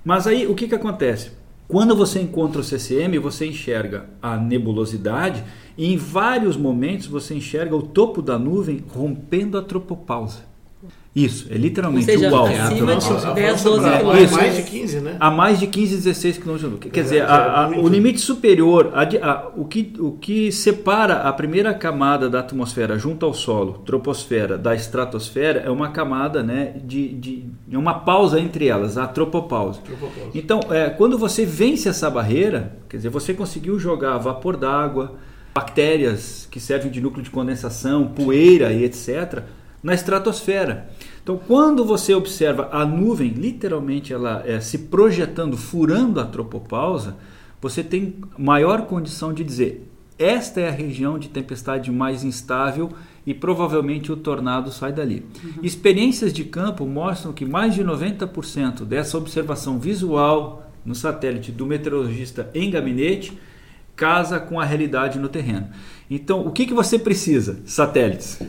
Mas 0.04 0.26
aí 0.26 0.46
o 0.46 0.54
que, 0.54 0.68
que 0.68 0.74
acontece? 0.74 1.32
Quando 1.68 1.94
você 1.94 2.20
encontra 2.20 2.62
o 2.62 2.64
CCM, 2.64 3.18
você 3.18 3.46
enxerga 3.46 4.08
a 4.22 4.38
nebulosidade 4.38 5.44
e 5.76 5.92
em 5.92 5.98
vários 5.98 6.56
momentos 6.56 7.06
você 7.06 7.34
enxerga 7.34 7.76
o 7.76 7.82
topo 7.82 8.22
da 8.22 8.38
nuvem 8.38 8.82
rompendo 8.88 9.58
a 9.58 9.62
tropopausa. 9.62 10.47
Isso, 11.24 11.48
é 11.50 11.56
literalmente 11.56 12.04
seja, 12.04 12.30
o 12.30 12.36
alto. 12.36 12.52
Acima 12.52 12.94
de 12.94 13.34
10, 13.34 13.62
12 13.64 13.90
quilômetros. 13.98 14.30
mais 14.30 14.56
de 14.56 14.62
15, 14.62 15.00
né? 15.00 15.16
A 15.18 15.30
mais 15.30 15.58
de 15.58 15.66
15, 15.66 15.96
16 15.96 16.38
quilômetros. 16.38 16.92
Quer 16.92 17.02
dizer, 17.02 17.22
a, 17.22 17.64
a, 17.64 17.68
o 17.70 17.88
limite 17.88 18.20
superior, 18.20 18.92
a, 18.94 19.50
o, 19.56 19.64
que, 19.64 19.94
o 19.98 20.12
que 20.12 20.52
separa 20.52 21.22
a 21.22 21.32
primeira 21.32 21.74
camada 21.74 22.30
da 22.30 22.38
atmosfera 22.38 22.96
junto 22.96 23.26
ao 23.26 23.34
solo, 23.34 23.82
troposfera, 23.84 24.56
da 24.56 24.76
estratosfera, 24.76 25.58
é 25.60 25.70
uma 25.70 25.90
camada 25.90 26.40
né, 26.40 26.76
de, 26.84 27.08
de 27.08 27.44
é 27.70 27.76
uma 27.76 27.94
pausa 27.94 28.38
entre 28.38 28.68
elas, 28.68 28.96
a 28.96 29.06
tropopausa. 29.08 29.80
tropopausa. 29.80 30.30
Então, 30.32 30.60
é, 30.70 30.88
quando 30.88 31.18
você 31.18 31.44
vence 31.44 31.88
essa 31.88 32.08
barreira, 32.08 32.76
quer 32.88 32.98
dizer, 32.98 33.08
você 33.08 33.34
conseguiu 33.34 33.76
jogar 33.76 34.18
vapor 34.18 34.56
d'água, 34.56 35.14
bactérias 35.52 36.46
que 36.48 36.60
servem 36.60 36.92
de 36.92 37.00
núcleo 37.00 37.24
de 37.24 37.30
condensação, 37.30 38.06
poeira 38.06 38.72
e 38.72 38.84
etc., 38.84 39.42
na 39.82 39.94
estratosfera. 39.94 40.88
Então, 41.28 41.38
quando 41.46 41.84
você 41.84 42.14
observa 42.14 42.70
a 42.72 42.86
nuvem, 42.86 43.28
literalmente 43.28 44.14
ela 44.14 44.42
é, 44.46 44.60
se 44.60 44.78
projetando, 44.78 45.58
furando 45.58 46.20
a 46.20 46.24
tropopausa, 46.24 47.16
você 47.60 47.84
tem 47.84 48.14
maior 48.38 48.86
condição 48.86 49.34
de 49.34 49.44
dizer: 49.44 49.86
esta 50.18 50.58
é 50.58 50.68
a 50.68 50.72
região 50.72 51.18
de 51.18 51.28
tempestade 51.28 51.92
mais 51.92 52.24
instável 52.24 52.88
e 53.26 53.34
provavelmente 53.34 54.10
o 54.10 54.16
tornado 54.16 54.72
sai 54.72 54.90
dali. 54.90 55.22
Uhum. 55.44 55.62
Experiências 55.62 56.32
de 56.32 56.44
campo 56.44 56.86
mostram 56.86 57.34
que 57.34 57.44
mais 57.44 57.74
de 57.74 57.84
90% 57.84 58.86
dessa 58.86 59.18
observação 59.18 59.78
visual 59.78 60.72
no 60.82 60.94
satélite 60.94 61.52
do 61.52 61.66
meteorologista 61.66 62.48
em 62.54 62.70
gabinete 62.70 63.38
casa 63.94 64.40
com 64.40 64.58
a 64.58 64.64
realidade 64.64 65.18
no 65.18 65.28
terreno. 65.28 65.68
Então, 66.08 66.46
o 66.46 66.52
que, 66.52 66.64
que 66.64 66.72
você 66.72 66.98
precisa? 66.98 67.60
Satélites. 67.66 68.40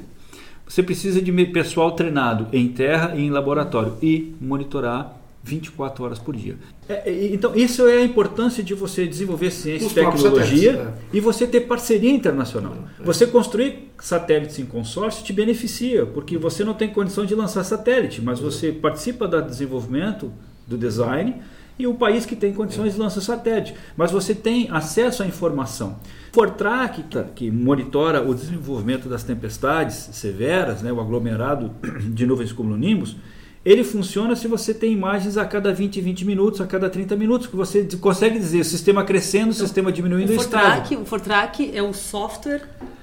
Você 0.70 0.84
precisa 0.84 1.20
de 1.20 1.32
pessoal 1.48 1.94
treinado 1.94 2.48
em 2.54 2.68
terra 2.68 3.16
e 3.16 3.22
em 3.22 3.32
laboratório 3.32 3.98
e 4.04 4.36
monitorar 4.40 5.20
24 5.44 6.04
horas 6.04 6.20
por 6.20 6.36
dia. 6.36 6.58
É, 6.88 7.10
é, 7.10 7.34
então, 7.34 7.56
isso 7.56 7.88
é 7.88 7.98
a 7.98 8.04
importância 8.04 8.64
de 8.64 8.76
você 8.76 9.08
desenvolver 9.08 9.50
ciência 9.50 9.88
e 9.88 9.90
tecnologia 9.90 10.74
é. 10.74 10.94
e 11.12 11.20
você 11.20 11.48
ter 11.48 11.62
parceria 11.62 12.12
internacional. 12.12 12.76
É. 13.00 13.04
Você 13.04 13.26
construir 13.26 13.90
satélites 14.00 14.60
em 14.60 14.66
consórcio 14.66 15.24
te 15.26 15.34
beneficia, 15.34 16.06
porque 16.06 16.38
você 16.38 16.64
não 16.64 16.76
tem 16.76 16.90
condição 16.90 17.26
de 17.26 17.34
lançar 17.34 17.64
satélite, 17.64 18.22
mas 18.22 18.40
você 18.40 18.72
participa 18.72 19.28
do 19.28 19.42
desenvolvimento, 19.42 20.32
do 20.68 20.78
design, 20.78 21.42
e 21.80 21.88
o 21.88 21.94
país 21.94 22.26
que 22.26 22.36
tem 22.36 22.54
condições 22.54 22.98
lança 22.98 23.22
satélite. 23.22 23.74
Mas 23.96 24.12
você 24.12 24.36
tem 24.36 24.68
acesso 24.70 25.24
à 25.24 25.26
informação. 25.26 25.98
Fortrack, 26.34 27.06
que 27.34 27.50
monitora 27.50 28.22
o 28.22 28.36
desenvolvimento 28.36 29.08
das 29.08 29.24
tempestades 29.24 30.10
severas, 30.12 30.82
né, 30.82 30.92
o 30.92 31.00
aglomerado 31.00 31.72
de 32.14 32.26
nuvens 32.26 32.52
cumulonimbus, 32.52 33.16
ele 33.64 33.84
funciona 33.84 34.36
se 34.36 34.48
você 34.48 34.74
tem 34.74 34.92
imagens 34.92 35.38
a 35.38 35.46
cada 35.46 35.74
20, 35.74 36.02
20 36.02 36.26
minutos, 36.26 36.62
a 36.62 36.68
cada 36.68 36.90
30 36.90 37.16
minutos, 37.16 37.48
que 37.48 37.56
você 37.56 37.88
consegue 38.00 38.38
dizer 38.38 38.60
o 38.60 38.66
sistema 38.66 39.04
crescendo, 39.04 39.48
o 39.48 39.54
então, 39.54 39.66
sistema 39.66 39.92
diminuindo 39.92 40.32
o, 40.32 40.36
Fortrack, 40.36 40.96
o 40.98 41.06
Fortrack 41.06 41.72
é 41.74 41.82
o 41.82 41.94
software 41.94 42.62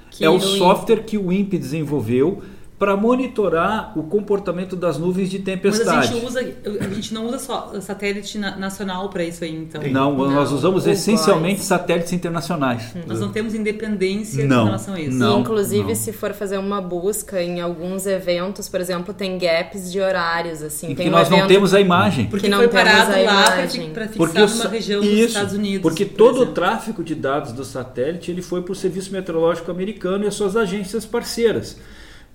que 0.09 0.25
é 0.25 0.29
o 0.29 0.39
software 0.39 1.03
que 1.03 1.17
o 1.17 1.31
INPE 1.31 1.57
desenvolveu 1.57 2.41
para 2.79 2.95
monitorar 2.95 3.97
o 3.97 4.03
comportamento 4.03 4.75
das 4.75 4.99
nuvens 4.99 5.31
de 5.31 5.39
tempestade. 5.39 5.95
Mas 5.95 6.09
a 6.09 6.13
gente, 6.13 6.25
usa, 6.25 6.79
a 6.79 6.93
gente 6.93 7.11
não 7.11 7.25
usa 7.25 7.39
só 7.39 7.81
satélite 7.81 8.37
nacional 8.37 9.09
para 9.09 9.23
isso 9.23 9.43
aí, 9.43 9.55
então? 9.55 9.81
Não, 9.81 10.15
não 10.15 10.29
nós 10.29 10.51
usamos 10.51 10.85
essencialmente 10.85 11.61
satélites 11.61 12.13
internacionais. 12.13 12.93
Hum. 12.95 13.01
Nós 13.07 13.19
não 13.19 13.31
temos 13.31 13.55
independência 13.55 14.45
não, 14.45 14.61
em 14.61 14.65
relação 14.65 14.93
a 14.93 14.99
isso. 14.99 15.17
Não, 15.17 15.39
inclusive, 15.39 15.87
não. 15.87 15.95
se 15.95 16.13
for 16.13 16.33
fazer 16.33 16.59
uma 16.59 16.79
busca 16.79 17.41
em 17.41 17.59
alguns 17.61 18.05
eventos, 18.05 18.69
por 18.69 18.79
exemplo, 18.79 19.11
tem 19.11 19.39
gaps 19.39 19.91
de 19.91 19.99
horários, 19.99 20.61
assim. 20.61 20.91
E 20.91 20.95
tem 20.95 21.07
que 21.07 21.09
um 21.09 21.17
nós 21.17 21.29
não 21.31 21.47
temos 21.47 21.73
a 21.73 21.81
imagem. 21.81 22.27
Porque 22.27 22.47
não 22.47 22.59
foi 22.59 22.67
parado 22.67 23.11
lá 23.23 23.51
para 23.51 23.67
fixar 23.67 24.17
porque 24.17 24.39
uma 24.39 24.67
região 24.67 25.01
isso, 25.01 25.11
dos 25.11 25.27
Estados 25.29 25.53
Unidos. 25.53 25.81
Porque 25.81 26.05
todo 26.05 26.35
exemplo. 26.35 26.51
o 26.51 26.53
tráfego 26.53 27.03
de 27.03 27.15
dados 27.15 27.53
do 27.53 27.65
satélite 27.65 28.29
ele 28.29 28.43
foi 28.43 28.61
para 28.61 28.73
o 28.73 28.75
Serviço 28.75 29.11
Meteorológico 29.11 29.71
Americano 29.71 30.25
e 30.25 30.27
as 30.27 30.35
suas 30.35 30.55
agências 30.55 31.07
parceiras. 31.07 31.77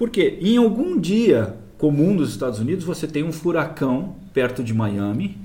Porque 0.03 0.37
em 0.41 0.57
algum 0.57 0.99
dia 0.99 1.55
comum 1.79 2.17
dos 2.17 2.31
Estados 2.31 2.59
Unidos 2.59 2.85
você 2.85 3.07
tem 3.07 3.23
um 3.23 3.31
furacão 3.31 4.17
perto 4.35 4.61
de 4.61 4.75
Miami 4.75 5.39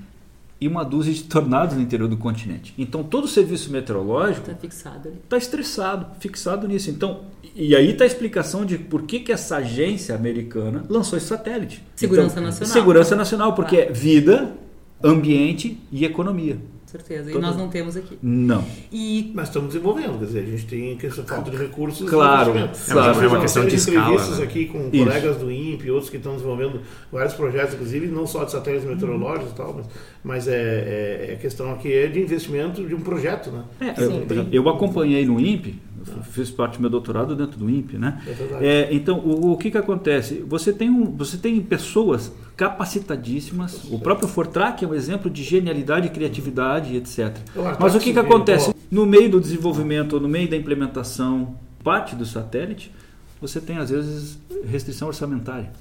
e 0.60 0.68
uma 0.68 0.84
dúzia 0.84 1.14
de 1.14 1.26
tornados 1.26 1.76
no 1.76 1.82
interior 1.84 2.10
do 2.10 2.18
continente. 2.18 2.74
Então 2.76 3.04
todo 3.04 3.26
o 3.26 3.28
serviço 3.28 3.72
meteorológico 3.72 4.50
está 4.50 4.60
fixado, 4.60 5.10
está 5.10 5.38
estressado, 5.38 6.08
fixado 6.20 6.68
nisso. 6.68 6.90
Então 6.90 7.26
e 7.56 7.76
aí 7.76 7.92
está 7.92 8.04
a 8.04 8.08
explicação 8.08 8.66
de 8.66 8.80
por 8.80 9.04
que, 9.04 9.20
que 9.20 9.32
essa 9.32 9.58
agência 9.58 10.16
americana 10.16 10.84
lançou 10.90 11.20
esse 11.20 11.28
satélite. 11.28 11.84
Segurança 11.96 12.32
então, 12.32 12.44
nacional. 12.46 12.74
Segurança 12.74 13.16
nacional, 13.16 13.54
porque 13.54 13.78
é 13.78 13.92
vida, 13.92 14.56
ambiente 15.04 15.80
e 15.92 16.04
economia. 16.04 16.58
Certeza. 16.92 17.32
E 17.32 17.38
nós 17.38 17.56
não 17.56 17.70
temos 17.70 17.98
aqui. 17.98 18.18
Não. 18.22 18.64
E... 18.92 19.32
Mas 19.34 19.50
estamos 19.50 19.70
desenvolvendo, 19.70 20.20
quer 20.20 20.26
dizer, 20.26 20.40
a 20.40 20.46
gente 20.46 20.66
tem 20.66 20.98
questão 20.98 21.26
falta 21.26 21.52
de 21.52 21.58
recursos. 21.58 22.10
Claro, 22.10 22.54
claro. 22.88 23.24
É 23.24 23.28
uma 23.28 23.40
questão 23.40 23.66
de 23.66 23.76
escala. 23.76 24.14
entrevistas 24.14 24.40
aqui 24.40 24.66
com 24.66 24.90
Isso. 24.92 25.04
colegas 25.04 25.38
do 25.38 25.52
INPE 25.52 25.88
e 25.88 25.92
outros 25.92 26.10
que 26.10 26.18
estão 26.18 26.34
desenvolvendo 26.34 26.82
vários 27.12 27.34
projetos, 27.34 27.74
inclusive 27.74 28.08
não 28.08 28.26
só 28.26 28.44
de 28.44 28.52
satélites 28.52 28.88
meteorológicos 28.88 29.52
e 29.52 29.56
tal, 29.56 29.74
mas, 29.74 29.86
mas 30.24 30.48
é, 30.48 30.54
é, 30.54 31.34
é 31.34 31.36
questão 31.36 31.72
aqui 31.72 31.92
é 31.92 32.08
de 32.08 32.22
investimento 32.22 32.86
de 32.86 32.96
um 32.96 33.02
projeto, 33.02 33.52
né? 33.52 33.64
É, 33.80 34.04
eu, 34.04 34.48
eu 34.52 34.70
acompanhei 34.70 35.26
no 35.26 35.40
INPE, 35.40 35.80
eu 36.08 36.24
fiz 36.24 36.50
parte 36.50 36.78
do 36.78 36.82
meu 36.82 36.90
doutorado 36.90 37.36
dentro 37.36 37.58
do 37.58 37.70
INPE, 37.70 37.98
né? 37.98 38.22
É. 38.62 38.68
É, 38.68 38.94
então, 38.94 39.20
o, 39.20 39.52
o 39.52 39.58
que, 39.58 39.72
que 39.72 39.78
acontece? 39.78 40.44
Você 40.48 40.72
tem, 40.72 40.90
um, 40.90 41.16
você 41.16 41.38
tem 41.38 41.60
pessoas 41.62 42.32
capacitadíssimas, 42.58 43.84
o 43.92 44.00
próprio 44.00 44.28
Fortrack 44.28 44.84
é 44.84 44.88
um 44.88 44.94
exemplo 44.96 45.30
de 45.30 45.44
genialidade, 45.44 46.10
criatividade, 46.10 46.96
etc. 46.96 47.38
Artax 47.56 47.78
Mas 47.80 47.96
o 47.96 48.00
que, 48.00 48.12
que 48.12 48.20
acontece? 48.20 48.74
No 48.90 49.06
meio 49.06 49.30
do 49.30 49.40
desenvolvimento, 49.40 50.20
no 50.20 50.28
meio 50.28 50.50
da 50.50 50.58
implementação, 50.58 51.56
parte 51.84 52.16
do 52.16 52.26
satélite, 52.26 52.92
você 53.40 53.62
tem 53.62 53.78
às 53.78 53.92
vezes 53.92 54.40
restrição 54.66 55.08
orçamentária. 55.08 55.72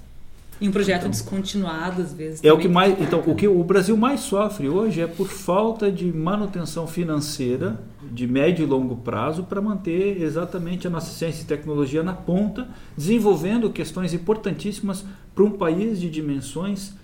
Em 0.61 0.69
um 0.69 0.73
projeto 0.73 1.09
descontinuado, 1.09 2.01
às 2.01 2.13
vezes. 2.13 2.43
É 2.43 2.53
o 2.53 2.59
que 2.59 2.69
mais, 2.69 2.99
então, 3.01 3.23
o 3.27 3.35
que 3.35 3.47
o 3.47 3.63
Brasil 3.63 3.97
mais 3.97 4.21
sofre 4.21 4.69
hoje 4.69 5.01
é 5.01 5.07
por 5.07 5.29
falta 5.29 5.93
de 5.93 6.11
manutenção 6.13 6.87
financeira 6.87 7.79
de 8.11 8.27
médio 8.27 8.63
e 8.63 8.67
longo 8.67 8.97
prazo 8.97 9.45
para 9.45 9.61
manter 9.61 10.23
exatamente 10.23 10.87
a 10.87 10.91
nossa 10.91 11.13
ciência 11.13 11.43
e 11.43 11.47
tecnologia 11.47 12.03
na 12.03 12.15
ponta, 12.15 12.69
desenvolvendo 12.97 13.71
questões 13.71 14.15
importantíssimas 14.15 15.05
para 15.35 15.45
um 15.45 15.51
país 15.51 16.01
de 16.01 16.09
dimensões 16.09 16.95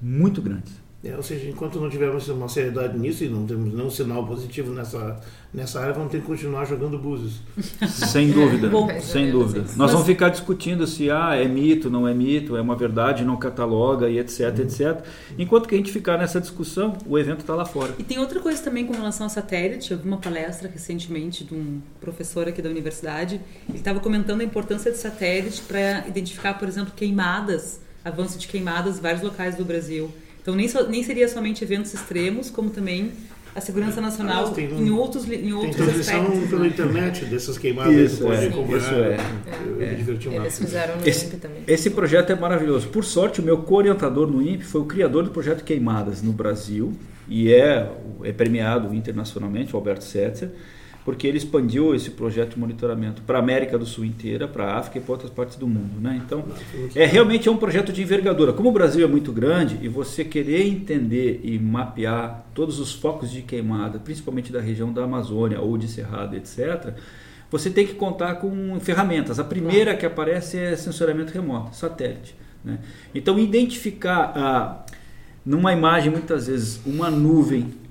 muito 0.00 0.42
grandes. 0.42 0.85
É, 1.06 1.16
ou 1.16 1.22
seja, 1.22 1.48
enquanto 1.48 1.78
não 1.78 1.88
tivermos 1.88 2.28
uma 2.28 2.48
seriedade 2.48 2.98
nisso 2.98 3.22
e 3.22 3.28
não 3.28 3.46
temos 3.46 3.72
nenhum 3.72 3.88
sinal 3.88 4.26
positivo 4.26 4.72
nessa, 4.72 5.20
nessa 5.54 5.80
área, 5.80 5.92
vamos 5.92 6.10
ter 6.10 6.20
que 6.20 6.26
continuar 6.26 6.64
jogando 6.64 6.98
búzios. 6.98 7.40
Sem 7.88 8.32
dúvida, 8.32 8.68
Bom, 8.68 8.88
sem 9.00 9.30
dúvida. 9.30 9.60
Nós 9.60 9.76
Mas- 9.76 9.92
vamos 9.92 10.06
ficar 10.06 10.30
discutindo 10.30 10.84
se 10.86 11.08
ah, 11.08 11.36
é 11.36 11.46
mito, 11.46 11.88
não 11.88 12.08
é 12.08 12.12
mito, 12.12 12.56
é 12.56 12.60
uma 12.60 12.74
verdade, 12.74 13.24
não 13.24 13.36
cataloga 13.36 14.08
e 14.10 14.18
etc, 14.18 14.58
etc. 14.58 15.04
Enquanto 15.38 15.68
que 15.68 15.74
a 15.74 15.78
gente 15.78 15.92
ficar 15.92 16.18
nessa 16.18 16.40
discussão, 16.40 16.96
o 17.06 17.16
evento 17.16 17.40
está 17.40 17.54
lá 17.54 17.64
fora. 17.64 17.94
E 17.98 18.02
tem 18.02 18.18
outra 18.18 18.40
coisa 18.40 18.60
também 18.60 18.84
com 18.84 18.92
relação 18.92 19.26
ao 19.26 19.30
satélite. 19.30 19.92
Eu 19.92 19.98
vi 19.98 20.08
uma 20.08 20.18
palestra 20.18 20.68
recentemente 20.68 21.44
de 21.44 21.54
um 21.54 21.80
professor 22.00 22.48
aqui 22.48 22.60
da 22.60 22.68
universidade. 22.68 23.40
Ele 23.68 23.78
estava 23.78 24.00
comentando 24.00 24.40
a 24.40 24.44
importância 24.44 24.90
de 24.90 24.98
satélite 24.98 25.62
para 25.62 26.06
identificar, 26.08 26.54
por 26.54 26.66
exemplo, 26.66 26.92
queimadas, 26.96 27.80
avanço 28.04 28.38
de 28.38 28.48
queimadas 28.48 28.98
em 28.98 29.00
vários 29.00 29.22
locais 29.22 29.54
do 29.54 29.64
Brasil. 29.64 30.10
Então 30.46 30.54
nem, 30.54 30.68
só- 30.68 30.86
nem 30.86 31.02
seria 31.02 31.26
somente 31.28 31.64
eventos 31.64 31.92
extremos, 31.92 32.48
como 32.50 32.70
também 32.70 33.10
a 33.52 33.60
segurança 33.60 34.00
nacional 34.00 34.46
Aliás, 34.46 34.54
tem 34.54 34.70
em 34.86 34.90
outros, 34.90 35.24
em 35.24 35.30
Tem 35.38 35.52
outros 35.52 35.74
transmissão 35.74 36.22
aspectos. 36.22 36.50
pela 36.50 36.60
né? 36.62 36.68
internet 36.68 37.24
dessas 37.24 37.58
queimadas 37.58 38.12
Isso, 38.12 38.22
pode 38.22 38.44
é, 38.44 38.46
acompanhar. 38.46 38.78
isso 38.78 38.94
é. 38.94 39.16
Eu 39.66 39.74
me 39.88 39.94
diverti 39.96 40.28
um 40.28 40.32
Eles 40.34 40.56
fizeram 40.56 40.96
no 41.00 41.08
Esse, 41.08 41.26
INPE 41.26 41.36
também. 41.38 41.62
esse 41.66 41.90
projeto 41.90 42.30
é 42.30 42.36
maravilhoso. 42.36 42.86
Por 42.90 43.04
sorte, 43.04 43.40
o 43.40 43.42
meu 43.42 43.58
co-orientador 43.58 44.30
no 44.30 44.40
INPE 44.40 44.62
foi 44.64 44.82
o 44.82 44.84
criador 44.84 45.24
do 45.24 45.30
projeto 45.30 45.64
Queimadas 45.64 46.22
no 46.22 46.32
Brasil 46.32 46.92
e 47.28 47.52
é, 47.52 47.90
é 48.22 48.30
premiado 48.32 48.94
internacionalmente, 48.94 49.74
o 49.74 49.76
Alberto 49.78 50.04
Setzer, 50.04 50.50
porque 51.06 51.24
ele 51.24 51.38
expandiu 51.38 51.94
esse 51.94 52.10
projeto 52.10 52.54
de 52.54 52.58
monitoramento 52.58 53.22
para 53.22 53.38
a 53.38 53.40
América 53.40 53.78
do 53.78 53.86
Sul 53.86 54.04
inteira, 54.04 54.48
para 54.48 54.64
a 54.64 54.78
África 54.78 54.98
e 54.98 55.00
para 55.00 55.12
outras 55.12 55.30
partes 55.30 55.56
do 55.56 55.64
mundo. 55.64 56.00
Né? 56.00 56.20
Então, 56.26 56.44
é 56.96 57.06
realmente 57.06 57.48
é 57.48 57.52
um 57.52 57.56
projeto 57.56 57.92
de 57.92 58.02
envergadura. 58.02 58.52
Como 58.52 58.70
o 58.70 58.72
Brasil 58.72 59.06
é 59.06 59.08
muito 59.08 59.30
grande 59.30 59.78
e 59.80 59.86
você 59.86 60.24
querer 60.24 60.66
entender 60.66 61.42
e 61.44 61.60
mapear 61.60 62.44
todos 62.52 62.80
os 62.80 62.92
focos 62.92 63.30
de 63.30 63.40
queimada, 63.42 64.00
principalmente 64.00 64.52
da 64.52 64.60
região 64.60 64.92
da 64.92 65.04
Amazônia 65.04 65.60
ou 65.60 65.78
de 65.78 65.86
Cerrado, 65.86 66.34
etc., 66.34 66.94
você 67.48 67.70
tem 67.70 67.86
que 67.86 67.94
contar 67.94 68.34
com 68.40 68.76
ferramentas. 68.80 69.38
A 69.38 69.44
primeira 69.44 69.94
que 69.94 70.04
aparece 70.04 70.58
é 70.58 70.74
sensoriamento 70.74 71.32
remoto, 71.32 71.76
satélite. 71.76 72.34
Né? 72.64 72.80
Então, 73.14 73.38
identificar 73.38 74.32
ah, 74.34 74.84
numa 75.44 75.72
imagem, 75.72 76.10
muitas 76.10 76.48
vezes, 76.48 76.80
uma 76.84 77.08
nuvem 77.12 77.85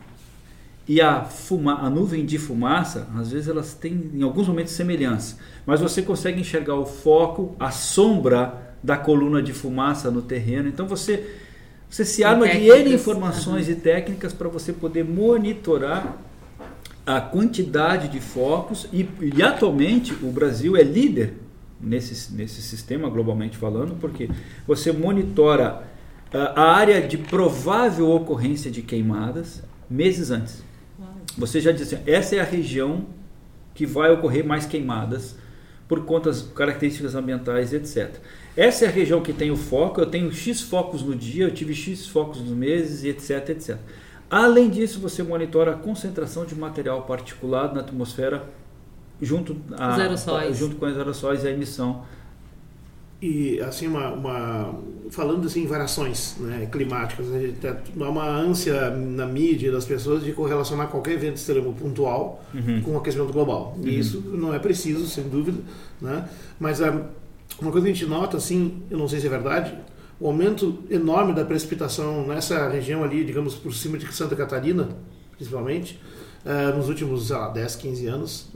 e 0.88 1.02
a, 1.02 1.24
fuma, 1.24 1.80
a 1.80 1.90
nuvem 1.90 2.26
de 2.26 2.38
fumaça, 2.38 3.08
às 3.16 3.32
vezes 3.32 3.48
elas 3.48 3.74
têm 3.74 4.12
em 4.14 4.22
alguns 4.22 4.48
momentos 4.48 4.74
semelhança, 4.74 5.38
mas 5.66 5.82
você 5.82 6.02
consegue 6.02 6.40
enxergar 6.40 6.76
o 6.76 6.86
foco, 6.86 7.56
a 7.60 7.72
sombra 7.72 8.76
da 8.84 8.96
coluna 8.96 9.42
de 9.42 9.52
fumaça 9.52 10.12
no 10.12 10.22
terreno. 10.22 10.70
Então 10.70 10.88
você, 10.88 11.38
você 11.90 12.06
se 12.06 12.24
arma 12.24 12.48
de 12.48 12.70
N 12.70 12.94
informações 12.94 13.68
e 13.68 13.76
técnicas 13.76 14.32
para 14.32 14.48
você 14.48 14.72
poder 14.72 15.04
monitorar 15.04 16.18
a 17.06 17.20
quantidade 17.20 18.08
de 18.08 18.20
focos 18.20 18.88
e, 18.94 19.08
e 19.22 19.42
atualmente 19.42 20.14
o 20.14 20.32
Brasil 20.32 20.78
é 20.78 20.84
líder 20.84 21.34
nesse, 21.80 22.34
nesse 22.34 22.62
sistema 22.62 23.10
globalmente 23.10 23.58
falando, 23.58 23.96
porque 24.00 24.30
você 24.68 24.92
monitora 24.92 25.84
ah, 26.34 26.54
a 26.56 26.76
área 26.76 27.02
de 27.02 27.18
provável 27.18 28.10
ocorrência 28.10 28.70
de 28.70 28.82
queimadas 28.82 29.64
meses 29.90 30.32
antes. 30.32 30.64
Você 31.38 31.60
já 31.60 31.72
disse, 31.72 31.98
essa 32.06 32.36
é 32.36 32.40
a 32.40 32.44
região 32.44 33.06
que 33.74 33.86
vai 33.86 34.12
ocorrer 34.12 34.46
mais 34.46 34.66
queimadas 34.66 35.36
por 35.88 36.06
conta 36.06 36.30
das 36.30 36.42
características 36.42 37.14
ambientais, 37.14 37.74
etc. 37.74 38.16
Essa 38.56 38.86
é 38.86 38.88
a 38.88 38.92
região 38.92 39.22
que 39.22 39.34
tem 39.34 39.52
o 39.52 39.56
foco, 39.56 40.02
eu 40.02 40.06
tenho 40.06 40.32
X 40.32 40.62
focos 40.62 41.04
no 41.04 41.16
dia, 41.16 41.46
eu 41.46 41.54
tive 41.54 41.76
X 41.76 42.08
focos 42.08 42.40
nos 42.40 42.52
meses, 42.52 43.04
etc, 43.04 43.50
etc. 43.50 43.78
Além 44.30 44.70
disso, 44.70 45.00
você 45.00 45.22
monitora 45.22 45.72
a 45.72 45.76
concentração 45.76 46.46
de 46.46 46.56
material 46.56 47.04
particulado 47.04 47.76
na 47.76 47.82
atmosfera 47.82 48.50
junto, 49.22 49.56
a, 49.78 49.96
junto 50.54 50.78
com 50.78 50.86
os 50.86 50.98
aerossóis 50.98 51.44
e 51.44 51.48
a 51.48 51.52
emissão. 51.52 52.04
E 53.28 53.60
assim, 53.62 53.88
uma, 53.88 54.10
uma- 54.10 54.76
falando 55.10 55.48
assim, 55.48 55.64
em 55.64 55.68
variações 55.68 56.36
né, 56.40 56.68
climáticas, 56.72 57.26
há 58.00 58.10
uma 58.10 58.28
ânsia 58.28 58.90
na 58.92 59.26
mídia 59.26 59.72
das 59.72 59.86
pessoas 59.86 60.24
de 60.24 60.32
correlacionar 60.32 60.88
qualquer 60.90 61.14
evento 61.14 61.38
extremo 61.38 61.74
pontual 61.74 62.44
com 62.84 62.92
o 62.92 62.98
aquecimento 62.98 63.32
global. 63.34 63.78
E 63.82 63.98
isso 64.00 64.22
não 64.34 64.54
é 64.54 64.60
preciso, 64.60 65.08
sem 65.08 65.24
dúvida, 65.30 65.58
né? 66.02 66.28
mas 66.60 66.82
ah, 66.82 66.92
uma 67.60 67.72
coisa 67.72 67.88
que 67.88 67.92
a 67.92 67.96
gente 67.96 68.06
nota, 68.06 68.38
assim, 68.38 68.84
eu 68.92 68.98
não 68.98 69.08
sei 69.08 69.20
se 69.20 69.28
é 69.28 69.30
verdade, 69.30 69.74
o 70.20 70.28
aumento 70.28 70.80
enorme 70.90 71.34
da 71.34 71.44
precipitação 71.44 72.26
nessa 72.28 72.70
região 72.70 73.04
ali, 73.04 73.24
digamos, 73.24 73.56
por 73.56 73.74
cima 73.74 73.98
de 73.98 74.12
Santa 74.14 74.36
Catarina, 74.36 74.90
principalmente, 75.36 76.00
ah, 76.46 76.72
nos 76.76 76.88
últimos, 76.90 77.28
sei 77.28 77.36
lá, 77.36 77.50
10, 77.50 77.76
15 77.76 78.08
anos. 78.08 78.48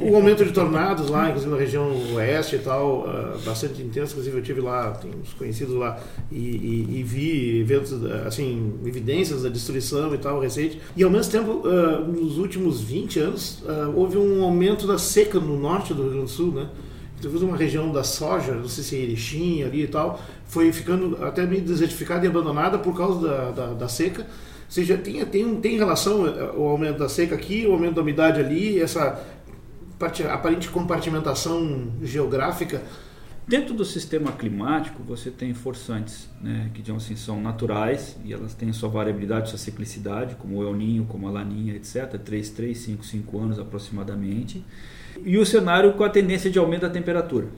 O 0.00 0.14
aumento 0.16 0.44
de 0.44 0.52
tornados 0.52 1.10
lá, 1.10 1.28
inclusive 1.28 1.52
na 1.52 1.58
região 1.58 1.90
oeste 2.14 2.56
e 2.56 2.58
tal, 2.60 3.04
ah, 3.08 3.36
bastante 3.44 3.80
intenso. 3.82 4.12
Inclusive 4.12 4.38
eu 4.38 4.42
tive 4.42 4.60
lá, 4.60 4.90
tem 4.92 5.10
uns 5.20 5.32
conhecidos 5.34 5.74
lá 5.74 5.98
e, 6.30 6.36
e- 6.38 6.98
e 7.00 7.02
vi 7.02 7.60
eventos, 7.60 7.92
assim, 8.26 8.74
evidências 8.84 9.42
da 9.42 9.48
destruição 9.48 10.14
e 10.14 10.18
tal 10.18 10.40
recente. 10.40 10.80
E 10.96 11.02
ao 11.02 11.10
mesmo 11.10 11.32
tempo, 11.32 11.62
ah, 11.66 12.00
nos 12.00 12.38
últimos 12.38 12.80
20 12.80 13.18
anos, 13.20 13.62
houve 13.94 14.16
um 14.18 14.42
aumento 14.42 14.86
da 14.86 14.98
seca 14.98 15.38
no 15.40 15.58
norte 15.58 15.92
do 15.94 16.02
Rio 16.02 16.10
Grande 16.12 16.26
do 16.26 16.30
Sul, 16.30 16.52
né? 16.52 16.68
Talvez 17.22 17.42
uma 17.42 17.54
região 17.56 17.92
da 17.92 18.02
soja, 18.02 18.54
não 18.54 18.66
sei 18.66 18.82
se 18.82 18.96
é 18.96 19.00
Erechim 19.00 19.62
ali 19.62 19.82
e 19.82 19.86
tal, 19.88 20.18
foi 20.46 20.72
ficando 20.72 21.22
até 21.22 21.44
meio 21.44 21.60
desertificada 21.60 22.24
e 22.24 22.28
abandonada 22.30 22.78
por 22.78 22.96
causa 22.96 23.20
da, 23.28 23.50
da, 23.50 23.66
da 23.74 23.88
seca. 23.88 24.26
Seja, 24.70 24.96
tem, 24.96 25.24
tem, 25.26 25.56
tem 25.56 25.76
relação 25.76 26.28
eh, 26.28 26.52
o 26.56 26.62
aumento 26.68 27.00
da 27.00 27.08
seca 27.08 27.34
aqui, 27.34 27.66
o 27.66 27.72
aumento 27.72 27.96
da 27.96 28.02
umidade 28.02 28.38
ali, 28.38 28.80
essa 28.80 29.20
parte- 29.98 30.22
aparente 30.22 30.68
compartimentação 30.68 31.90
geográfica. 32.00 32.80
Dentro 33.48 33.74
do 33.74 33.84
sistema 33.84 34.30
climático, 34.30 35.02
você 35.02 35.28
tem 35.28 35.52
forçantes, 35.52 36.28
né, 36.40 36.70
que 36.72 36.82
digamos 36.82 37.04
assim, 37.04 37.16
são 37.16 37.42
naturais 37.42 38.16
e 38.24 38.32
elas 38.32 38.54
têm 38.54 38.72
sua 38.72 38.88
variabilidade, 38.88 39.48
sua 39.48 39.58
ciclicidade, 39.58 40.36
como 40.36 40.58
o 40.58 40.62
El 40.62 40.76
Ninho, 40.76 41.04
como 41.04 41.26
a 41.26 41.32
Laninha, 41.32 41.74
etc. 41.74 42.16
3, 42.24 42.50
3, 42.50 42.78
5, 42.78 43.04
5 43.04 43.38
anos 43.40 43.58
aproximadamente. 43.58 44.64
E 45.24 45.36
o 45.36 45.44
cenário 45.44 45.94
com 45.94 46.04
a 46.04 46.08
tendência 46.08 46.48
de 46.48 46.60
aumento 46.60 46.82
da 46.82 46.90
temperatura. 46.90 47.48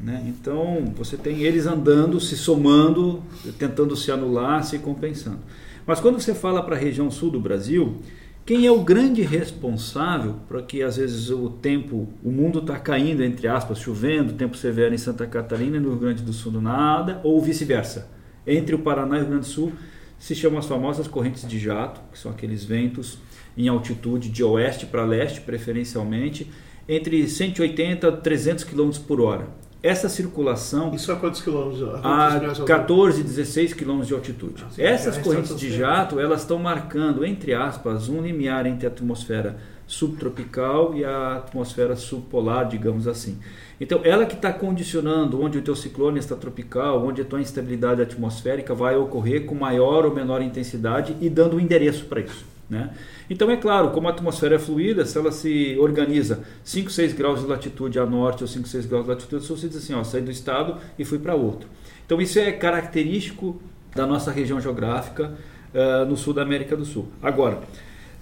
Né? 0.00 0.22
Então, 0.28 0.84
você 0.96 1.16
tem 1.16 1.40
eles 1.40 1.66
andando, 1.66 2.20
se 2.20 2.36
somando, 2.36 3.20
tentando 3.58 3.96
se 3.96 4.12
anular, 4.12 4.62
se 4.62 4.78
compensando. 4.78 5.40
Mas 5.86 6.00
quando 6.00 6.20
você 6.20 6.34
fala 6.34 6.62
para 6.62 6.76
a 6.76 6.78
região 6.78 7.10
sul 7.10 7.30
do 7.30 7.40
Brasil, 7.40 7.96
quem 8.44 8.66
é 8.66 8.70
o 8.70 8.82
grande 8.82 9.22
responsável 9.22 10.36
para 10.48 10.62
que 10.62 10.82
às 10.82 10.96
vezes 10.96 11.30
o 11.30 11.50
tempo, 11.50 12.08
o 12.24 12.30
mundo 12.30 12.58
está 12.58 12.78
caindo, 12.78 13.22
entre 13.22 13.46
aspas, 13.46 13.78
chovendo, 13.78 14.32
tempo 14.32 14.56
severo 14.56 14.94
em 14.94 14.98
Santa 14.98 15.26
Catarina 15.26 15.76
e 15.76 15.80
no 15.80 15.90
Rio 15.90 15.98
Grande 15.98 16.22
do 16.22 16.32
Sul 16.32 16.52
do 16.52 16.60
nada, 16.60 17.20
ou 17.22 17.40
vice-versa? 17.40 18.10
Entre 18.46 18.74
o 18.74 18.78
Paraná 18.80 19.16
e 19.16 19.18
o 19.18 19.22
Rio 19.22 19.30
Grande 19.30 19.46
do 19.46 19.52
Sul 19.52 19.72
se 20.18 20.34
chamam 20.34 20.58
as 20.58 20.66
famosas 20.66 21.06
correntes 21.06 21.48
de 21.48 21.58
jato, 21.58 22.00
que 22.12 22.18
são 22.18 22.30
aqueles 22.30 22.64
ventos 22.64 23.18
em 23.56 23.68
altitude 23.68 24.28
de 24.28 24.42
oeste 24.42 24.86
para 24.86 25.04
leste, 25.04 25.40
preferencialmente, 25.40 26.50
entre 26.88 27.28
180 27.28 28.08
a 28.08 28.12
300 28.12 28.64
km 28.64 28.90
por 29.06 29.20
hora. 29.20 29.48
Essa 29.82 30.08
circulação. 30.08 30.94
Isso 30.94 31.10
a 31.10 31.16
quantos 31.16 31.40
quilômetros? 31.40 31.82
A 32.04 32.64
14, 32.66 33.22
16 33.22 33.72
quilômetros 33.72 34.08
de 34.08 34.14
altitude. 34.14 34.64
Ah, 34.66 34.70
sim, 34.70 34.82
Essas 34.82 35.18
correntes 35.18 35.56
de 35.58 35.72
jato, 35.72 36.20
elas 36.20 36.42
estão 36.42 36.58
marcando, 36.58 37.24
entre 37.24 37.54
aspas, 37.54 38.08
um 38.08 38.20
limiar 38.20 38.66
entre 38.66 38.86
a 38.86 38.90
atmosfera 38.90 39.56
subtropical 39.86 40.94
e 40.94 41.04
a 41.04 41.36
atmosfera 41.36 41.96
subpolar, 41.96 42.68
digamos 42.68 43.08
assim. 43.08 43.38
Então, 43.80 44.02
ela 44.04 44.24
que 44.24 44.34
está 44.36 44.52
condicionando 44.52 45.42
onde 45.42 45.58
o 45.58 45.62
teu 45.62 45.74
ciclone 45.74 46.18
está 46.18 46.36
tropical, 46.36 47.04
onde 47.04 47.22
a 47.22 47.24
tua 47.24 47.40
instabilidade 47.40 48.00
atmosférica 48.00 48.72
vai 48.72 48.96
ocorrer 48.96 49.46
com 49.46 49.54
maior 49.54 50.04
ou 50.04 50.14
menor 50.14 50.42
intensidade 50.42 51.16
e 51.20 51.28
dando 51.28 51.56
um 51.56 51.60
endereço 51.60 52.04
para 52.04 52.20
isso. 52.20 52.44
Né? 52.70 52.90
Então, 53.28 53.50
é 53.50 53.56
claro, 53.56 53.90
como 53.90 54.06
a 54.06 54.12
atmosfera 54.12 54.54
é 54.54 54.58
fluida, 54.58 55.04
se 55.04 55.18
ela 55.18 55.32
se 55.32 55.76
organiza 55.80 56.44
5, 56.62 56.88
6 56.88 57.12
graus 57.14 57.40
de 57.40 57.46
latitude 57.46 57.98
a 57.98 58.06
norte 58.06 58.44
ou 58.44 58.48
5, 58.48 58.68
6 58.68 58.86
graus 58.86 59.04
de 59.04 59.10
latitude, 59.10 59.44
você 59.44 59.66
diz 59.66 59.76
assim, 59.76 59.92
ó, 59.92 60.04
saí 60.04 60.22
do 60.22 60.30
estado 60.30 60.76
e 60.96 61.04
fui 61.04 61.18
para 61.18 61.34
outro. 61.34 61.68
Então, 62.06 62.20
isso 62.20 62.38
é 62.38 62.52
característico 62.52 63.60
da 63.94 64.06
nossa 64.06 64.30
região 64.30 64.60
geográfica 64.60 65.34
uh, 65.74 66.04
no 66.06 66.16
sul 66.16 66.32
da 66.32 66.42
América 66.42 66.76
do 66.76 66.84
Sul. 66.84 67.08
Agora, 67.20 67.60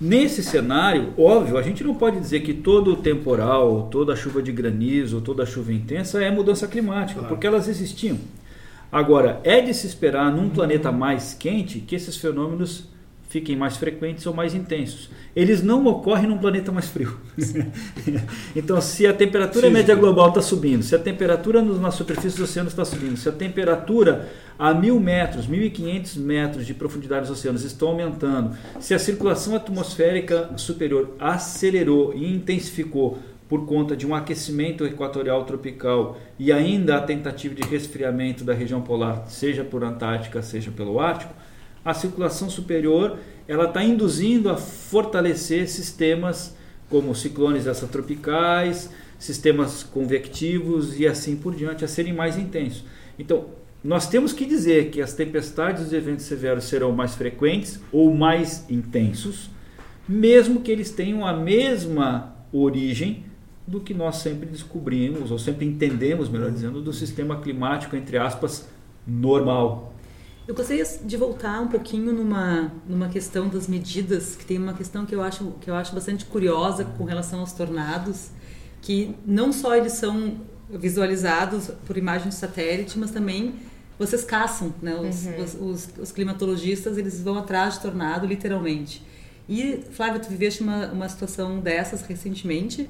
Nesse 0.01 0.45
cenário, 0.45 1.13
óbvio, 1.19 1.59
a 1.59 1.63
gente 1.63 1.83
não 1.83 1.93
pode 1.93 2.21
dizer 2.21 2.39
que 2.43 2.55
todo 2.55 2.93
o 2.93 2.97
temporal, 2.97 3.89
toda 3.91 4.13
a 4.13 4.17
chuva 4.17 4.41
de 4.41 4.53
granizo, 4.53 5.21
toda 5.21 5.43
a 5.43 5.47
chuva 5.47 5.73
intensa 5.73 6.23
é 6.23 6.31
mudança 6.31 6.69
climática, 6.69 7.19
claro. 7.19 7.35
porque 7.35 7.45
elas 7.45 7.67
existiam. 7.67 8.17
Agora, 8.93 9.41
é 9.43 9.61
de 9.61 9.75
se 9.75 9.89
esperar 9.89 10.31
num 10.31 10.51
planeta 10.51 10.93
mais 10.93 11.35
quente 11.35 11.81
que 11.81 11.97
esses 11.97 12.17
fenômenos 12.17 12.85
fiquem 13.29 13.55
mais 13.55 13.77
frequentes 13.77 14.27
ou 14.27 14.35
mais 14.35 14.55
intensos. 14.55 15.11
Eles 15.37 15.63
não 15.63 15.87
ocorrem 15.87 16.27
num 16.27 16.39
planeta 16.39 16.73
mais 16.73 16.89
frio. 16.89 17.19
então, 18.57 18.81
se 18.81 19.07
a 19.07 19.13
temperatura 19.13 19.69
sim, 19.69 19.73
média 19.73 19.95
global 19.95 20.31
está 20.31 20.41
subindo, 20.41 20.83
se 20.83 20.95
a 20.95 20.99
temperatura 20.99 21.63
na 21.63 21.91
superfície 21.91 22.39
dos 22.39 22.51
oceanos 22.51 22.73
está 22.73 22.85
subindo, 22.85 23.17
se 23.17 23.29
a 23.29 23.33
temperatura 23.33 24.29
a 24.59 24.73
mil 24.73 24.99
metros, 24.99 25.47
1.500 25.47 26.19
metros 26.19 26.67
de 26.67 26.75
profundidade 26.75 27.29
dos 27.29 27.39
oceanos 27.39 27.63
estão 27.63 27.89
aumentando, 27.89 28.57
se 28.81 28.95
a 28.95 28.99
circulação 28.99 29.55
atmosférica 29.55 30.51
superior 30.57 31.15
acelerou 31.21 32.15
e 32.15 32.35
intensificou 32.35 33.19
por 33.47 33.67
conta 33.67 33.97
de 33.97 34.07
um 34.07 34.15
aquecimento 34.15 34.85
equatorial 34.85 35.45
tropical 35.45 36.19
e 36.39 36.53
ainda 36.53 36.97
a 36.97 37.01
tentativa 37.01 37.55
de 37.55 37.63
resfriamento 37.63 38.45
da 38.45 38.53
região 38.53 38.81
polar, 38.81 39.25
seja 39.29 39.65
por 39.65 39.85
Antártica, 39.85 40.43
seja 40.43 40.71
pelo 40.71 41.01
Ártico, 41.01 41.33
a 41.91 41.95
circulação 41.95 42.51
superior 42.51 43.19
ela 43.47 43.65
está 43.65 43.83
induzindo 43.83 44.51
a 44.51 44.59
fortalecer 44.59 45.67
sistemas 45.69 46.55
como 46.91 47.15
ciclones 47.15 47.67
extratropicais, 47.67 48.91
sistemas 49.19 49.83
convectivos 49.83 51.01
e 51.01 51.07
assim 51.07 51.35
por 51.35 51.55
diante, 51.55 51.85
a 51.85 51.89
serem 51.89 52.13
mais 52.13 52.37
intensos. 52.37 52.85
Então, 53.19 53.47
nós 53.83 54.07
temos 54.07 54.35
que 54.35 54.45
dizer 54.45 54.91
que 54.91 55.01
as 55.01 55.15
tempestades 55.15 55.91
e 55.91 55.97
eventos 55.97 56.27
severos 56.27 56.65
serão 56.65 56.93
mais 56.93 57.15
frequentes 57.15 57.81
ou 57.91 58.15
mais 58.15 58.69
intensos, 58.69 59.49
mesmo 60.07 60.61
que 60.61 60.71
eles 60.71 60.91
tenham 60.91 61.27
a 61.27 61.33
mesma 61.33 62.37
origem 62.53 63.25
do 63.67 63.81
que 63.81 63.95
nós 63.95 64.17
sempre 64.17 64.47
descobrimos, 64.47 65.31
ou 65.31 65.39
sempre 65.39 65.65
entendemos, 65.65 66.29
melhor 66.29 66.51
dizendo, 66.51 66.83
do 66.83 66.93
sistema 66.93 67.41
climático, 67.41 67.97
entre 67.97 68.19
aspas, 68.19 68.69
normal. 69.07 69.95
Eu 70.49 70.55
gostaria 70.55 70.83
de 70.83 71.15
voltar 71.19 71.61
um 71.61 71.69
pouquinho 71.69 72.11
numa, 72.11 72.73
numa 72.89 73.11
questão 73.11 73.51
das 73.51 73.69
medidas, 73.69 74.35
que 74.35 74.47
tem 74.47 74.57
uma 74.57 74.73
questão 74.73 75.05
que 75.05 75.15
eu 75.15 75.23
acho, 75.23 75.53
que 75.61 75.69
eu 75.69 75.75
acho 75.75 75.95
bastante 75.95 76.25
curiosa 76.25 76.87
com 76.87 77.05
relação 77.05 77.41
aos 77.41 77.53
tornados, 77.53 78.31
que 78.81 79.15
não 79.27 79.53
só 79.53 79.77
eles 79.77 79.93
são 79.93 80.41
visualizados 80.71 81.71
por 81.87 81.99
imagem 81.99 82.31
de 82.31 82.35
satélite, 82.35 82.99
mas 82.99 83.11
também 83.11 83.57
vocês 83.99 84.25
caçam, 84.25 84.73
né? 84.81 84.95
Os, 84.95 85.27
uhum. 85.27 85.43
os, 85.43 85.55
os, 85.55 85.89
os, 85.99 86.13
climatologistas 86.13 86.97
eles 86.97 87.21
vão 87.21 87.37
atrás 87.37 87.75
de 87.75 87.81
tornado, 87.81 88.27
literalmente. 88.27 89.05
E, 89.47 89.83
Flávia, 89.91 90.19
tu 90.19 90.31
viveste 90.31 90.63
uma, 90.63 90.87
uma 90.87 91.09
situação 91.11 91.61
dessas 91.61 92.01
recentemente 92.01 92.89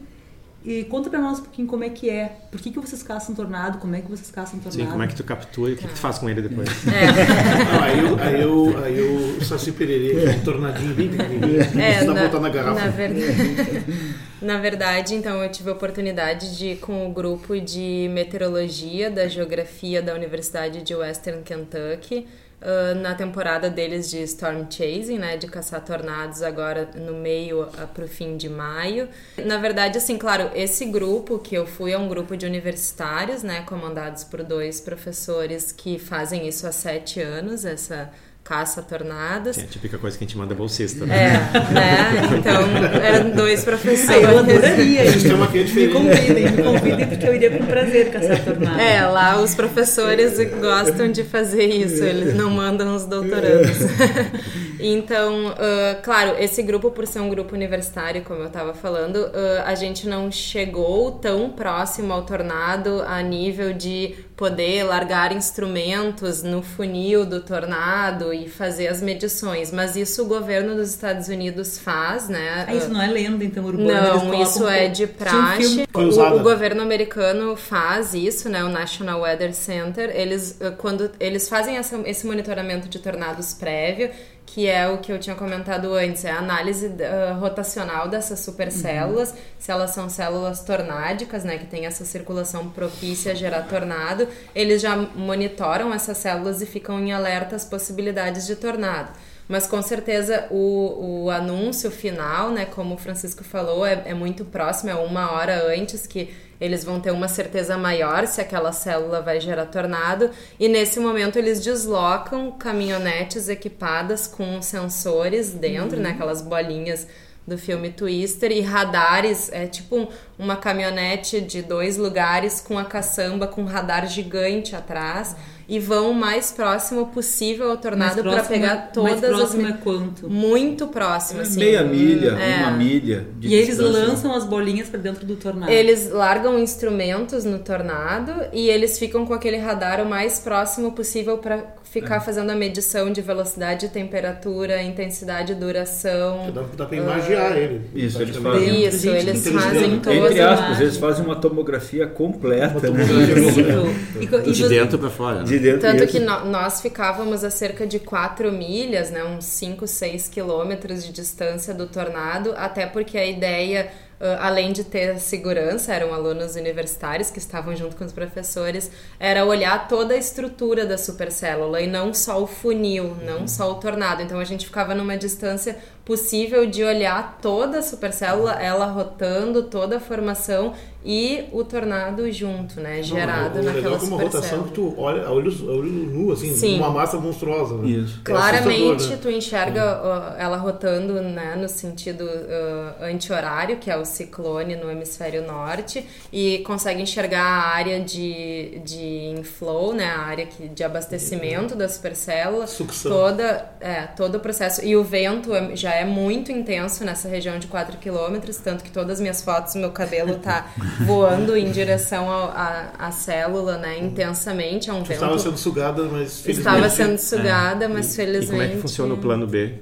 e 0.68 0.84
conta 0.84 1.08
pra 1.08 1.18
nós 1.18 1.38
um 1.38 1.44
pouquinho 1.44 1.66
como 1.66 1.82
é 1.82 1.88
que 1.88 2.10
é. 2.10 2.30
Por 2.50 2.60
que, 2.60 2.70
que 2.70 2.78
vocês 2.78 3.02
caçam 3.02 3.34
tornado? 3.34 3.78
Como 3.78 3.96
é 3.96 4.02
que 4.02 4.10
vocês 4.10 4.30
caçam 4.30 4.60
tornado? 4.60 4.84
Sim, 4.84 4.86
como 4.86 5.02
é 5.02 5.06
que 5.06 5.14
tu 5.14 5.24
captura 5.24 5.70
e 5.70 5.72
o 5.72 5.76
que, 5.78 5.88
que 5.88 5.94
tu 5.94 5.98
faz 5.98 6.18
com 6.18 6.28
ele 6.28 6.42
depois? 6.42 6.68
É. 6.86 7.06
aí, 7.82 7.98
eu, 7.98 8.18
aí, 8.20 8.42
eu, 8.42 8.84
aí 8.84 8.98
eu 8.98 9.40
Saci 9.42 9.72
Pererê, 9.72 10.26
é 10.26 10.36
um 10.36 10.40
tornadinho 10.40 10.94
bem 10.94 11.08
pequenininho. 11.08 11.62
É, 11.80 12.04
na, 12.04 12.22
botar 12.22 12.40
na 12.40 12.50
garrafa. 12.50 12.80
Na 12.84 12.90
verdade, 12.90 13.94
na 14.42 14.58
verdade, 14.58 15.14
então, 15.14 15.42
eu 15.42 15.50
tive 15.50 15.70
a 15.70 15.72
oportunidade 15.72 16.58
de 16.58 16.66
ir 16.72 16.76
com 16.80 17.08
o 17.08 17.14
grupo 17.14 17.58
de 17.58 18.10
meteorologia 18.12 19.10
da 19.10 19.26
geografia 19.26 20.02
da 20.02 20.12
Universidade 20.12 20.82
de 20.82 20.94
Western 20.94 21.42
Kentucky 21.44 22.26
Uh, 22.60 22.92
na 22.96 23.14
temporada 23.14 23.70
deles 23.70 24.10
de 24.10 24.20
Storm 24.22 24.66
Chasing, 24.68 25.16
né, 25.16 25.36
de 25.36 25.46
caçar 25.46 25.80
tornados 25.84 26.42
agora 26.42 26.90
no 26.96 27.14
meio 27.14 27.62
uh, 27.62 27.86
para 27.94 28.04
o 28.04 28.08
fim 28.08 28.36
de 28.36 28.48
maio. 28.48 29.08
Na 29.44 29.58
verdade, 29.58 29.96
assim, 29.96 30.18
claro, 30.18 30.50
esse 30.56 30.84
grupo 30.86 31.38
que 31.38 31.54
eu 31.54 31.64
fui 31.64 31.92
é 31.92 31.98
um 31.98 32.08
grupo 32.08 32.36
de 32.36 32.44
universitários, 32.46 33.44
né, 33.44 33.62
comandados 33.62 34.24
por 34.24 34.42
dois 34.42 34.80
professores 34.80 35.70
que 35.70 36.00
fazem 36.00 36.48
isso 36.48 36.66
há 36.66 36.72
sete 36.72 37.20
anos, 37.20 37.64
essa 37.64 38.10
caça 38.48 38.80
tornados. 38.80 39.56
Que 39.56 39.62
é 39.62 39.64
a 39.64 39.66
típica 39.66 39.98
coisa 39.98 40.16
que 40.16 40.24
a 40.24 40.26
gente 40.26 40.38
manda 40.38 40.54
bolsista, 40.54 41.04
né? 41.04 41.50
É, 41.52 41.74
né? 41.74 42.38
Então, 42.38 42.62
eram 43.02 43.30
dois 43.30 43.62
professores. 43.62 44.22
eu 44.22 44.38
adoraria. 44.38 45.02
É 45.02 45.10
diferente. 45.10 45.74
Me 45.74 45.88
convidem, 45.88 46.50
me 46.50 46.62
convidem, 46.62 47.06
porque 47.08 47.28
eu 47.28 47.34
iria 47.34 47.50
com 47.50 47.66
prazer 47.66 48.10
caçar 48.10 48.42
tornados. 48.42 48.80
É, 48.80 49.02
lá 49.02 49.40
os 49.40 49.54
professores 49.54 50.38
gostam 50.60 51.12
de 51.12 51.24
fazer 51.24 51.66
isso, 51.66 52.02
eles 52.02 52.34
não 52.34 52.50
mandam 52.50 52.96
os 52.96 53.04
doutorandos. 53.04 53.76
Então, 54.80 55.48
uh, 55.48 56.02
claro, 56.02 56.36
esse 56.38 56.62
grupo, 56.62 56.90
por 56.90 57.06
ser 57.06 57.20
um 57.20 57.28
grupo 57.28 57.54
universitário, 57.54 58.22
como 58.22 58.40
eu 58.40 58.46
estava 58.46 58.74
falando, 58.74 59.16
uh, 59.16 59.62
a 59.64 59.74
gente 59.74 60.06
não 60.06 60.30
chegou 60.30 61.12
tão 61.12 61.50
próximo 61.50 62.12
ao 62.12 62.22
tornado 62.22 63.02
a 63.06 63.20
nível 63.22 63.72
de 63.72 64.14
poder 64.36 64.84
largar 64.84 65.32
instrumentos 65.32 66.44
no 66.44 66.62
funil 66.62 67.26
do 67.26 67.40
tornado 67.40 68.32
e 68.32 68.48
fazer 68.48 68.86
as 68.86 69.02
medições. 69.02 69.72
Mas 69.72 69.96
isso 69.96 70.22
o 70.22 70.26
governo 70.26 70.76
dos 70.76 70.90
Estados 70.90 71.26
Unidos 71.26 71.76
faz, 71.76 72.28
né? 72.28 72.64
Ah, 72.68 72.72
isso 72.72 72.88
não 72.88 73.02
é 73.02 73.08
lenda, 73.08 73.44
então, 73.44 73.64
urbana? 73.64 74.14
Não, 74.14 74.40
isso 74.40 74.66
é 74.68 74.86
de 74.86 75.08
praxe. 75.08 75.84
Um 75.92 76.02
o, 76.02 76.36
o, 76.36 76.38
governo 76.40 76.80
americano 76.80 77.56
faz 77.56 78.14
isso, 78.14 78.48
né? 78.48 78.62
O 78.62 78.68
National 78.68 79.22
Weather 79.22 79.52
Center. 79.52 80.08
Eles, 80.14 80.56
quando 80.78 81.10
eles 81.18 81.48
fazem 81.48 81.76
essa, 81.76 82.00
esse 82.06 82.24
monitoramento 82.24 82.88
de 82.88 83.00
tornados 83.00 83.52
prévio, 83.54 84.10
que 84.58 84.66
é 84.66 84.88
o 84.88 84.98
que 84.98 85.12
eu 85.12 85.20
tinha 85.20 85.36
comentado 85.36 85.94
antes, 85.94 86.24
é 86.24 86.32
a 86.32 86.38
análise 86.38 86.88
uh, 86.88 87.38
rotacional 87.38 88.08
dessas 88.08 88.40
supercélulas, 88.40 89.30
uhum. 89.30 89.36
se 89.56 89.70
elas 89.70 89.92
são 89.92 90.08
células 90.08 90.64
tornádicas, 90.64 91.44
né, 91.44 91.58
que 91.58 91.66
tem 91.66 91.86
essa 91.86 92.04
circulação 92.04 92.68
propícia 92.68 93.30
a 93.30 93.34
gerar 93.36 93.62
tornado, 93.68 94.26
eles 94.56 94.82
já 94.82 94.96
monitoram 94.96 95.94
essas 95.94 96.18
células 96.18 96.60
e 96.60 96.66
ficam 96.66 96.98
em 96.98 97.12
alerta 97.12 97.54
às 97.54 97.64
possibilidades 97.64 98.48
de 98.48 98.56
tornado. 98.56 99.12
Mas 99.48 99.66
com 99.66 99.80
certeza 99.80 100.46
o, 100.50 101.24
o 101.24 101.30
anúncio 101.30 101.90
final, 101.90 102.50
né, 102.50 102.66
como 102.66 102.94
o 102.94 102.98
Francisco 102.98 103.42
falou, 103.42 103.86
é, 103.86 104.02
é 104.04 104.14
muito 104.14 104.44
próximo, 104.44 104.90
é 104.90 104.94
uma 104.94 105.32
hora 105.32 105.66
antes 105.74 106.06
que 106.06 106.34
eles 106.60 106.84
vão 106.84 107.00
ter 107.00 107.12
uma 107.12 107.28
certeza 107.28 107.78
maior 107.78 108.26
se 108.26 108.40
aquela 108.40 108.72
célula 108.72 109.22
vai 109.22 109.40
gerar 109.40 109.66
tornado 109.66 110.30
e 110.58 110.68
nesse 110.68 110.98
momento 111.00 111.38
eles 111.38 111.60
deslocam 111.60 112.50
caminhonetes 112.52 113.48
equipadas 113.48 114.26
com 114.26 114.60
sensores 114.60 115.52
dentro, 115.52 115.96
uhum. 115.96 116.02
né, 116.02 116.10
aquelas 116.10 116.42
bolinhas 116.42 117.06
do 117.46 117.56
filme 117.56 117.90
Twister 117.90 118.52
e 118.52 118.60
radares, 118.60 119.50
é 119.50 119.66
tipo 119.66 120.08
uma 120.38 120.56
caminhonete 120.56 121.40
de 121.40 121.62
dois 121.62 121.96
lugares 121.96 122.60
com 122.60 122.78
a 122.78 122.84
caçamba 122.84 123.46
com 123.46 123.62
um 123.62 123.64
radar 123.64 124.06
gigante 124.06 124.76
atrás. 124.76 125.34
E 125.68 125.78
vão 125.78 126.12
o 126.12 126.14
mais 126.14 126.50
próximo 126.50 127.06
possível 127.08 127.70
ao 127.70 127.76
tornado 127.76 128.22
para 128.22 128.42
pegar 128.42 128.74
é- 128.74 128.92
todas 128.92 129.20
mais 129.20 129.36
próximo 129.36 129.66
as. 129.66 129.74
é 129.74 129.76
quanto? 129.76 130.30
Muito 130.30 130.86
próximo, 130.86 131.42
assim. 131.42 131.60
Meia 131.60 131.82
milha, 131.82 132.30
é. 132.30 132.62
uma 132.62 132.70
milha. 132.70 133.26
e 133.42 133.54
eles 133.54 133.78
lançam 133.78 134.34
as 134.34 134.44
bolinhas 134.44 134.88
para 134.88 134.98
dentro 134.98 135.26
do 135.26 135.36
tornado. 135.36 135.70
Eles 135.70 136.10
largam 136.10 136.58
instrumentos 136.58 137.44
no 137.44 137.58
tornado 137.58 138.32
e 138.52 138.68
eles 138.68 138.98
ficam 138.98 139.26
com 139.26 139.34
aquele 139.34 139.58
radar 139.58 140.00
o 140.00 140.08
mais 140.08 140.38
próximo 140.38 140.92
possível 140.92 141.36
para 141.36 141.62
ficar 141.90 142.16
é. 142.16 142.20
fazendo 142.20 142.50
a 142.50 142.54
medição 142.54 143.10
de 143.10 143.20
velocidade, 143.20 143.88
temperatura, 143.88 144.82
intensidade, 144.82 145.54
duração. 145.54 146.50
Dá, 146.52 146.62
dá 146.76 146.86
para 146.86 146.96
imaginar 146.96 147.52
uh, 147.52 147.56
ele. 147.58 147.80
Isso, 147.94 148.20
eles 148.20 148.36
fazem. 148.36 148.86
Isso, 148.86 149.08
eles 149.08 149.48
fazem 149.48 150.00
todas 150.00 150.30
Entre 150.30 150.40
aspas, 150.40 150.80
eles 150.80 150.96
fazem 150.96 151.24
uma 151.24 151.36
tomografia 151.36 152.06
completa. 152.06 152.68
Uma 152.68 152.80
tomografia 152.80 153.34
né? 153.34 154.26
completa. 154.26 154.52
de 154.52 154.68
dentro 154.68 154.98
para 154.98 155.10
fora. 155.10 155.38
Né? 155.38 155.44
De 155.44 155.57
dentro 155.58 155.80
Tanto 155.80 156.06
que 156.06 156.18
no, 156.18 156.44
nós 156.46 156.80
ficávamos 156.80 157.44
a 157.44 157.50
cerca 157.50 157.86
de 157.86 157.98
4 157.98 158.50
milhas, 158.52 159.10
né, 159.10 159.24
uns 159.24 159.44
5, 159.44 159.86
6 159.86 160.28
quilômetros 160.28 161.04
de 161.04 161.12
distância 161.12 161.74
do 161.74 161.86
tornado, 161.86 162.54
até 162.56 162.86
porque 162.86 163.18
a 163.18 163.26
ideia 163.26 163.90
Uh, 164.18 164.34
além 164.40 164.72
de 164.72 164.82
ter 164.82 165.16
segurança, 165.20 165.94
eram 165.94 166.12
alunos 166.12 166.56
universitários 166.56 167.30
que 167.30 167.38
estavam 167.38 167.76
junto 167.76 167.94
com 167.94 168.04
os 168.04 168.10
professores, 168.10 168.90
era 169.16 169.44
olhar 169.44 169.86
toda 169.86 170.12
a 170.12 170.16
estrutura 170.16 170.84
da 170.84 170.98
supercélula 170.98 171.80
e 171.80 171.86
não 171.86 172.12
só 172.12 172.42
o 172.42 172.46
funil, 172.48 173.16
não 173.24 173.46
só 173.46 173.70
o 173.70 173.76
tornado. 173.76 174.20
Então 174.20 174.40
a 174.40 174.44
gente 174.44 174.66
ficava 174.66 174.92
numa 174.92 175.16
distância 175.16 175.78
possível 176.08 176.64
de 176.64 176.82
olhar 176.82 177.38
toda 177.42 177.80
a 177.80 177.82
supercélula, 177.82 178.52
ela 178.52 178.86
rotando, 178.86 179.64
toda 179.64 179.98
a 179.98 180.00
formação 180.00 180.72
e 181.04 181.44
o 181.52 181.62
tornado 181.62 182.30
junto, 182.32 182.80
né? 182.80 183.02
Gerado 183.02 183.62
Não, 183.62 183.70
é 183.70 183.72
naquela 183.72 183.94
legal 183.94 183.98
que 183.98 184.06
uma 184.06 184.22
rotação 184.22 184.64
que 184.64 184.72
tu 184.72 184.94
olha 184.98 185.26
a 185.26 185.30
olho, 185.30 185.50
a 185.50 185.72
olho 185.72 185.90
nu, 185.90 186.32
assim, 186.32 186.52
Sim. 186.52 186.76
uma 186.76 186.90
massa 186.90 187.18
monstruosa. 187.18 187.76
Né? 187.76 187.88
Isso. 187.88 188.20
É 188.20 188.24
Claramente 188.24 189.06
né? 189.06 189.18
tu 189.20 189.30
enxerga 189.30 190.02
uh, 190.02 190.40
ela 190.40 190.56
rotando 190.56 191.14
né, 191.14 191.56
no 191.56 191.68
sentido 191.68 192.24
uh, 192.24 193.04
anti-horário, 193.04 193.76
que 193.76 193.90
é 193.90 193.96
o 193.96 194.04
ciclone 194.04 194.74
no 194.76 194.90
hemisfério 194.90 195.46
norte, 195.46 196.04
e 196.32 196.58
consegue 196.66 197.00
enxergar 197.00 197.42
a 197.42 197.68
área 197.68 198.00
de, 198.00 198.80
de 198.84 199.34
inflow, 199.38 199.94
né, 199.94 200.06
a 200.06 200.20
área 200.20 200.46
que, 200.46 200.68
de 200.68 200.82
abastecimento 200.82 201.76
da 201.76 201.88
supercélula, 201.88 202.66
Sucção. 202.66 203.12
toda, 203.12 203.70
é, 203.80 204.02
todo 204.02 204.34
o 204.34 204.40
processo. 204.40 204.84
E 204.84 204.96
o 204.96 205.04
vento 205.04 205.54
é- 205.54 205.76
já 205.76 205.94
é 205.94 205.97
muito 206.04 206.50
intenso 206.52 207.04
nessa 207.04 207.28
região 207.28 207.58
de 207.58 207.66
4 207.66 207.98
km, 207.98 208.38
tanto 208.62 208.84
que 208.84 208.90
todas 208.90 209.12
as 209.14 209.20
minhas 209.20 209.42
fotos, 209.42 209.74
meu 209.74 209.90
cabelo 209.90 210.36
tá 210.36 210.66
voando 211.06 211.56
em 211.56 211.70
direção 211.70 212.28
à 212.30 213.10
célula, 213.10 213.76
né, 213.78 213.98
intensamente. 213.98 214.90
É 214.90 214.92
um 214.92 215.02
Tu 215.02 215.08
vento... 215.08 215.12
Estava 215.14 215.38
sendo 215.38 215.56
sugada, 215.56 216.02
mas 216.04 216.46
Estava 216.46 216.78
felizmente- 216.80 216.94
sendo 216.96 217.18
sugada, 217.18 217.88
mas 217.88 218.12
E 218.12 218.16
felizmente. 218.16 218.50
como 218.50 218.62
é 218.62 218.68
que 218.68 218.76
funciona 218.82 219.14
o 219.14 219.18
plano 219.18 219.46
B? 219.46 219.74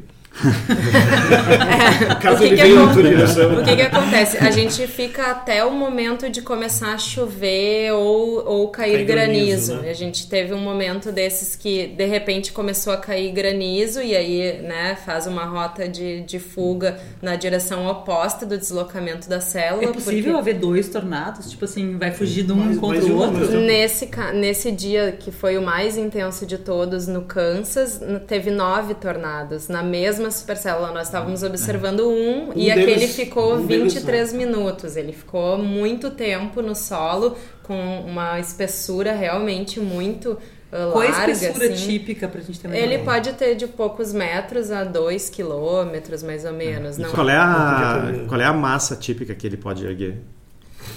Caso 2.20 2.36
o 2.36 2.48
que 2.48 2.54
ele 2.54 2.56
que. 2.62 2.72
O 3.60 3.64
que 3.64 3.76
que 3.76 3.82
acontece? 3.82 4.38
A 4.38 4.50
gente 4.50 4.86
fica 4.86 5.30
até 5.30 5.64
o 5.64 5.70
momento 5.72 6.28
de 6.28 6.42
começar 6.42 6.92
a 6.94 6.98
chover 6.98 7.92
ou, 7.92 8.44
ou 8.46 8.68
cair 8.68 8.92
Cair 8.96 9.06
granizo, 9.06 9.66
granizo. 9.72 9.76
né? 9.82 9.90
A 9.90 9.94
gente 9.94 10.28
teve 10.28 10.52
um 10.54 10.58
momento 10.60 11.10
desses 11.12 11.56
que 11.56 11.86
de 11.88 12.04
repente 12.06 12.52
começou 12.52 12.92
a 12.92 12.96
cair 12.96 13.32
granizo 13.32 14.02
e 14.02 14.14
aí, 14.14 14.60
né, 14.62 14.96
faz 15.04 15.26
uma 15.26 15.44
rota 15.44 15.88
de, 15.88 16.20
de 16.22 16.38
fuga 16.38 16.98
na 17.22 17.36
direção 17.36 17.86
oposta 17.86 18.44
do 18.46 18.56
deslocamento 18.58 19.28
da 19.28 19.40
célula. 19.40 19.84
É 19.84 19.92
possível 19.92 20.34
porque- 20.34 20.50
haver 20.50 20.54
dois 20.60 20.88
tornados? 20.88 21.50
Tipo 21.50 21.64
assim, 21.64 21.96
vai 21.98 22.10
fugir 22.12 22.44
de 22.44 22.52
um 22.52 22.56
Mais- 22.56 22.78
contra 22.78 22.98
mais 23.00 23.10
o 23.10 23.16
outro? 23.16 23.60
Nesse, 23.60 24.08
nesse 24.34 24.70
dia 24.70 25.12
que 25.18 25.30
foi 25.30 25.56
o 25.58 25.62
mais 25.62 25.96
intenso 25.96 26.44
de 26.46 26.58
todos 26.58 27.06
no 27.06 27.22
Kansas, 27.22 28.00
teve 28.26 28.50
nove 28.50 28.94
tornados 28.94 29.68
na 29.68 29.82
mesma 29.82 30.25
supercélula. 30.30 30.92
Nós 30.92 31.06
estávamos 31.08 31.42
observando 31.42 32.00
um, 32.08 32.52
e 32.54 32.68
Um 32.68 32.72
aquele 32.72 32.86
deles- 32.86 33.16
ficou 33.16 33.54
um 33.56 33.66
deles 33.66 33.94
23 33.94 34.32
minutos. 34.32 34.96
Ele 34.96 35.12
ficou 35.12 35.58
muito 35.58 36.10
tempo 36.10 36.62
no 36.62 36.74
solo, 36.74 37.36
com 37.62 38.00
uma 38.00 38.38
espessura 38.40 39.12
realmente 39.12 39.80
muito 39.80 40.32
uh, 40.32 40.92
Qual 40.92 41.02
é 41.02 41.08
a 41.08 41.10
larga. 41.10 41.32
espessura 41.32 41.66
assim. 41.72 41.86
típica 41.88 42.28
pra 42.28 42.40
gente 42.40 42.60
ter 42.60 42.68
uma 42.68 42.76
Ele 42.76 42.86
ideia? 42.94 43.04
pode 43.04 43.32
ter 43.32 43.54
de 43.54 43.66
poucos 43.66 44.12
metros 44.12 44.70
a 44.70 44.84
dois 44.84 45.28
quilômetros, 45.28 46.22
mais 46.22 46.44
ou 46.44 46.52
menos. 46.52 46.96
Não, 46.98 47.10
Qual 47.10 47.28
é, 47.28 47.36
a, 47.36 48.12
qual 48.28 48.40
é 48.40 48.44
a 48.44 48.52
massa 48.52 48.94
típica 48.96 49.34
que 49.34 49.46
ele 49.46 49.56
pode 49.56 49.84
erguer? 49.84 50.18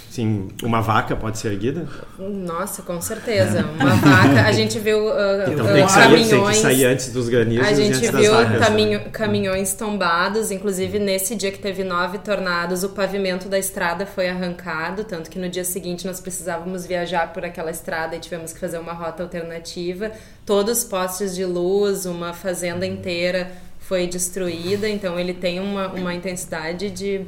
Sim, 0.09 0.47
uma 0.63 0.81
vaca 0.81 1.15
pode 1.15 1.37
ser 1.37 1.49
erguida? 1.53 1.87
Nossa, 2.17 2.81
com 2.81 2.99
certeza. 2.99 3.63
Uma 3.79 3.91
vaca. 3.95 4.41
A 4.47 4.51
gente 4.51 4.77
viu 4.79 5.05
uh, 5.07 5.11
Então 5.51 5.65
uh, 5.65 5.73
tem 5.73 5.85
que, 5.85 5.91
sair, 5.91 6.09
tem 6.15 6.23
que 6.23 6.29
caminhões. 6.29 6.57
sair 6.57 6.85
antes 6.85 7.11
dos 7.13 7.29
granizos 7.29 7.67
A 7.67 7.73
gente 7.73 7.99
viu 8.11 8.31
vacas. 8.33 8.49
né? 8.51 8.59
caminho- 8.59 9.09
caminhões 9.11 9.73
tombados, 9.75 10.51
inclusive 10.51 10.97
nesse 10.99 11.35
dia 11.35 11.51
que 11.51 11.59
teve 11.59 11.83
nove 11.83 12.17
tornados, 12.17 12.83
o 12.83 12.89
pavimento 12.89 13.47
da 13.47 13.57
estrada 13.59 14.05
foi 14.05 14.27
arrancado, 14.27 15.03
tanto 15.03 15.29
que 15.29 15.37
no 15.39 15.47
dia 15.47 15.63
seguinte 15.63 16.05
nós 16.07 16.19
precisávamos 16.19 16.85
viajar 16.85 17.31
por 17.31 17.45
aquela 17.45 17.69
estrada 17.71 18.15
e 18.15 18.19
tivemos 18.19 18.51
que 18.51 18.59
fazer 18.59 18.79
uma 18.79 18.93
rota 18.93 19.23
alternativa. 19.23 20.11
Todos 20.45 20.79
os 20.79 20.83
postes 20.83 21.35
de 21.35 21.45
luz, 21.45 22.05
uma 22.05 22.33
fazenda 22.33 22.85
inteira 22.85 23.51
foi 23.79 24.07
destruída, 24.07 24.89
então 24.89 25.19
ele 25.19 25.33
tem 25.33 25.59
uma, 25.59 25.87
uma 25.87 26.13
intensidade 26.13 26.89
de 26.89 27.21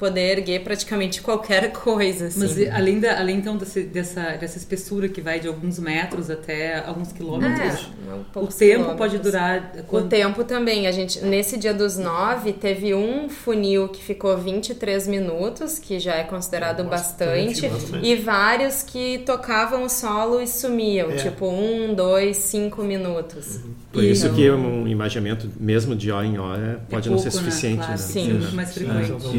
poder 0.00 0.38
erguer 0.38 0.64
praticamente 0.64 1.20
qualquer 1.20 1.70
coisa. 1.76 2.26
Assim. 2.28 2.40
Mas 2.40 2.70
além, 2.74 2.98
da, 2.98 3.18
além 3.20 3.36
então 3.36 3.56
desse- 3.56 3.82
dessa, 3.82 4.22
dessa 4.38 4.56
espessura 4.56 5.08
que 5.08 5.20
vai 5.20 5.38
de 5.38 5.46
alguns 5.46 5.78
metros 5.78 6.30
até 6.30 6.78
alguns 6.84 7.12
quilômetros, 7.12 7.86
É, 8.08 8.38
um 8.38 8.44
o 8.44 8.46
tempo 8.48 8.84
pode 8.96 9.18
quilômetros. 9.18 9.20
durar 9.22 9.72
O 9.78 9.82
quanto? 9.84 10.08
tempo 10.08 10.42
também. 10.44 10.86
A 10.86 10.92
gente, 10.92 11.20
nesse 11.24 11.58
dia 11.58 11.74
dos 11.74 11.98
nove, 11.98 12.54
teve 12.54 12.94
um 12.94 13.28
funil 13.28 13.88
que 13.88 14.02
ficou 14.02 14.36
23 14.38 15.06
minutos, 15.06 15.78
que 15.78 15.98
já 16.00 16.14
é 16.16 16.24
considerado 16.24 16.82
Bastante, 16.84 17.60
bastante, 17.62 17.68
bastante. 17.68 18.06
e 18.06 18.14
vários 18.16 18.82
que 18.82 19.18
tocavam 19.18 19.84
o 19.84 19.88
solo 19.90 20.40
e 20.40 20.46
sumiam, 20.46 21.10
É. 21.10 21.16
tipo 21.16 21.46
um, 21.46 21.94
dois, 21.94 22.38
cinco 22.38 22.82
minutos. 22.82 23.60
Por 23.92 24.02
E- 24.02 24.10
isso 24.10 24.30
que 24.32 24.50
um 24.50 24.86
imaginamento, 24.88 25.50
mesmo 25.60 25.94
de 25.94 26.10
hora 26.10 26.26
em 26.26 26.38
hora, 26.38 26.80
pode 26.88 27.10
não 27.10 27.18
ser 27.18 27.30
pouco, 27.30 27.44
né? 27.44 27.50
suficiente. 27.50 27.76
Claro, 27.76 27.90
né? 27.92 27.96
Sim. 27.98 28.40
ser 28.40 28.54
mais 28.54 28.72
frequente. 28.72 29.10
Então, 29.10 29.32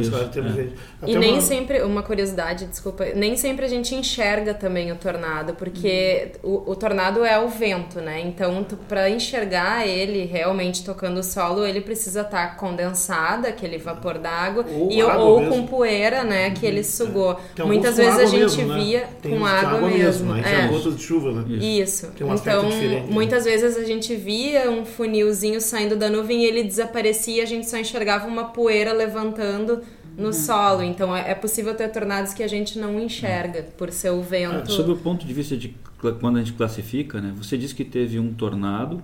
Isso, 0.52 0.74
E 1.08 1.16
nem 1.16 1.34
uma- 1.34 1.42
sempre, 1.42 1.82
uma 1.82 2.04
curiosidade, 2.04 2.66
desculpa, 2.66 3.06
nem 3.16 3.36
sempre 3.38 3.66
a 3.66 3.68
gente 3.68 3.96
enxerga 3.96 4.54
também 4.54 4.92
o 4.92 4.96
tornado, 4.96 5.54
porque 5.56 6.34
o, 6.44 6.72
o 6.72 6.76
tornado 6.76 7.24
é 7.26 7.40
o 7.40 7.48
vento, 7.50 8.00
né? 8.00 8.20
Então, 8.22 8.66
para 8.88 9.10
enxergar 9.10 9.88
ele 9.88 10.26
realmente 10.26 10.84
tocando 10.84 11.20
o 11.20 11.24
solo, 11.24 11.66
ele 11.66 11.82
precisa 11.82 12.22
estar 12.22 12.56
condensado, 12.58 13.48
aquele 13.48 13.78
vapor 13.78 14.18
d'água, 14.18 14.66
Ou 14.70 14.92
e 14.92 15.02
água 15.02 15.16
ou 15.24 15.40
mesmo. 15.40 15.56
com 15.56 15.68
poeira, 15.68 16.24
né? 16.24 16.52
Que 16.52 16.66
ele 16.66 16.84
sugou. 16.84 17.40
Tem 17.56 17.66
Muitas 17.66 17.98
vezes 17.98 18.14
a 18.14 18.24
água 18.24 18.28
gente 18.28 18.58
mesmo, 18.58 18.74
né? 18.74 18.80
via 18.84 19.10
Tem 19.22 19.32
com 19.32 19.38
uns 19.44 19.50
água, 19.50 19.90
mesmo. 19.90 20.34
Aí 20.34 20.42
é. 20.42 20.44
tem 20.62 20.68
gotas 20.70 20.96
de 20.98 21.04
chuva, 21.04 21.32
né? 21.32 21.56
Isso. 21.58 22.08
Tem 22.18 22.26
um 22.28 22.34
então, 22.36 22.70
diferente, 22.70 23.08
né? 23.08 23.08
muitas 23.10 23.46
vezes 23.46 23.78
a 23.78 23.84
gente 23.84 24.16
via 24.16 24.70
um 24.70 24.86
funilzinho 24.86 25.60
saindo 25.62 25.96
da 25.96 26.10
nuvem 26.10 26.44
e 26.44 26.46
ele 26.46 26.64
desaparecia 26.64 27.38
e 27.38 27.42
a 27.42 27.46
gente 27.46 27.70
só 27.70 27.78
enxergava 27.78 28.28
uma 28.28 28.46
poeira 28.46 28.92
levantando 28.94 29.82
no 30.18 30.28
Uhum. 30.28 30.34
solo. 30.34 30.84
Então, 30.84 31.16
é 31.16 31.32
é 31.32 31.36
possível 31.36 31.74
ter 31.76 31.90
tornados 31.90 32.34
que 32.34 32.44
a 32.44 32.48
gente 32.48 32.78
não 32.78 33.00
enxerga 33.00 33.64
por 33.78 33.92
ser 33.92 34.12
o 34.12 34.22
vento. 34.22 34.72
Sob 34.72 34.92
o 34.92 34.98
ponto 34.98 35.26
de 35.26 35.34
vista 35.34 35.56
de 35.56 35.74
quando 36.20 36.38
a 36.38 36.40
gente 36.40 36.54
classifica, 36.54 37.22
né, 37.22 37.32
você 37.38 37.58
disse 37.58 37.76
que 37.76 37.86
teve 37.86 38.20
um 38.20 38.34
tornado, 38.34 39.02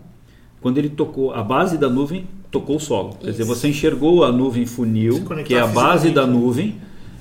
quando 0.60 0.78
ele 0.80 0.90
tocou 0.90 1.32
a 1.34 1.44
base 1.44 1.78
da 1.78 1.88
nuvem, 1.90 2.28
tocou 2.50 2.78
o 2.78 2.80
solo. 2.80 3.16
Quer 3.22 3.32
dizer, 3.32 3.44
Isso. 3.44 3.56
você 3.56 3.68
enxergou 3.68 4.24
a 4.24 4.32
nuvem 4.32 4.66
funil, 4.66 5.24
que 5.46 5.54
é 5.54 5.60
a 5.60 5.68
base 5.68 6.10
da 6.10 6.26
né? 6.26 6.34
nuvem, 6.34 6.76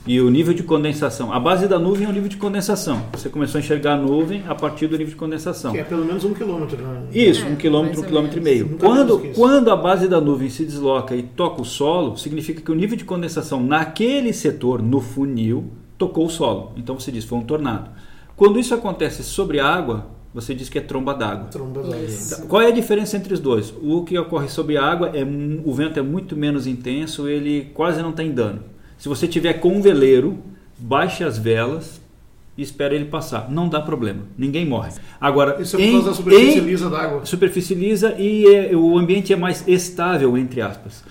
e 0.07 0.21
o 0.21 0.31
nível 0.31 0.55
de 0.55 0.62
condensação. 0.62 1.33
A 1.33 1.40
base 1.40 1.66
da 1.66 1.79
nuvem 1.79 2.07
é 2.07 2.09
o 2.09 2.12
nível 2.12 2.29
de 2.29 2.37
condensação. 2.37 3.03
Você 3.12 3.29
começou 3.29 3.59
a 3.59 3.62
enxergar 3.62 3.95
a 3.95 3.97
nuvem 3.97 4.45
a 4.47 4.55
partir 4.55 4.87
do 4.87 4.92
nível 4.97 5.11
de 5.11 5.16
condensação. 5.16 5.73
Que 5.73 5.79
é 5.79 5.85
pelo 5.85 6.05
menos 6.05 6.25
um 6.25 6.33
quilômetro, 6.33 6.81
né? 6.81 7.03
Isso, 7.12 7.45
É, 7.45 7.49
um 7.49 7.57
quilômetro, 7.57 8.01
um 8.01 8.05
quilômetro 8.05 8.38
e 8.38 8.42
meio. 8.42 8.77
Quando, 8.79 9.19
quando 9.35 9.71
a 9.71 9.77
base 9.77 10.07
da 10.07 10.21
nuvem 10.21 10.49
se 10.49 10.64
desloca 10.64 11.16
e 11.16 11.23
toca 11.23 11.61
o 11.61 11.64
solo, 11.64 12.16
significa 12.16 12.61
que 12.61 12.71
o 12.71 12.75
nível 12.75 12.97
de 12.97 13.05
condensação 13.05 13.61
naquele 13.62 14.33
setor, 14.33 14.81
no 14.81 15.01
funil, 15.01 15.64
tocou 15.99 16.27
o 16.27 16.31
solo. 16.31 16.73
Então 16.77 16.99
você 16.99 17.11
diz, 17.11 17.25
foi 17.25 17.38
um 17.38 17.45
tornado. 17.45 17.90
Quando 18.37 18.61
isso 18.61 18.75
acontece 18.75 19.25
sobre 19.25 19.59
a 19.59 19.66
água, 19.66 20.07
você 20.33 20.55
diz 20.55 20.69
que 20.69 20.79
é 20.79 20.83
tromba 20.83 21.14
d'água. 21.14 21.47
Tromba 21.47 21.83
d'água. 21.83 21.97
Isso. 21.97 22.47
Qual 22.47 22.61
é 22.61 22.66
a 22.66 22.71
diferença 22.71 23.16
entre 23.16 23.33
os 23.33 23.40
dois? 23.40 23.75
O 23.83 24.05
que 24.05 24.16
ocorre 24.19 24.49
sobre 24.49 24.77
a 24.77 24.85
água 24.85 25.11
é 25.14 25.25
o 25.64 25.73
vento 25.73 25.99
é 25.99 26.03
muito 26.03 26.37
menos 26.37 26.66
intenso, 26.66 27.27
ele 27.27 27.71
quase 27.73 28.03
não 28.03 28.12
tem 28.12 28.31
dano. 28.31 28.75
Se 28.98 29.09
você 29.09 29.26
tiver 29.28 29.54
com 29.54 29.70
um 29.76 29.80
veleiro, 29.82 30.38
baixe 30.78 31.22
as 31.24 31.38
velas 31.38 32.00
e 32.56 32.62
espere 32.62 32.94
ele 32.94 33.04
passar. 33.06 33.50
Não 33.50 33.68
dá 33.68 33.80
problema, 33.80 34.22
ninguém 34.38 34.64
morre. 34.66 34.92
Agora, 35.20 35.61
Isso 35.61 35.76
é 35.76 35.78
por 35.78 35.85
em- 35.85 35.92
causa 35.92 36.09
da 36.11 36.14
superfície 36.16 36.59
em- 36.59 36.62
lisa 36.62 36.88
d'água. 36.90 37.26
superfície 37.26 37.74
lisa 37.74 38.14
e 38.18 38.46
é, 38.46 38.74
o 38.76 38.96
ambiente 38.98 39.32
é 39.32 39.37
mais 39.37 39.62
estável, 39.68 40.37
entre 40.38 40.61
aspas. 40.62 41.04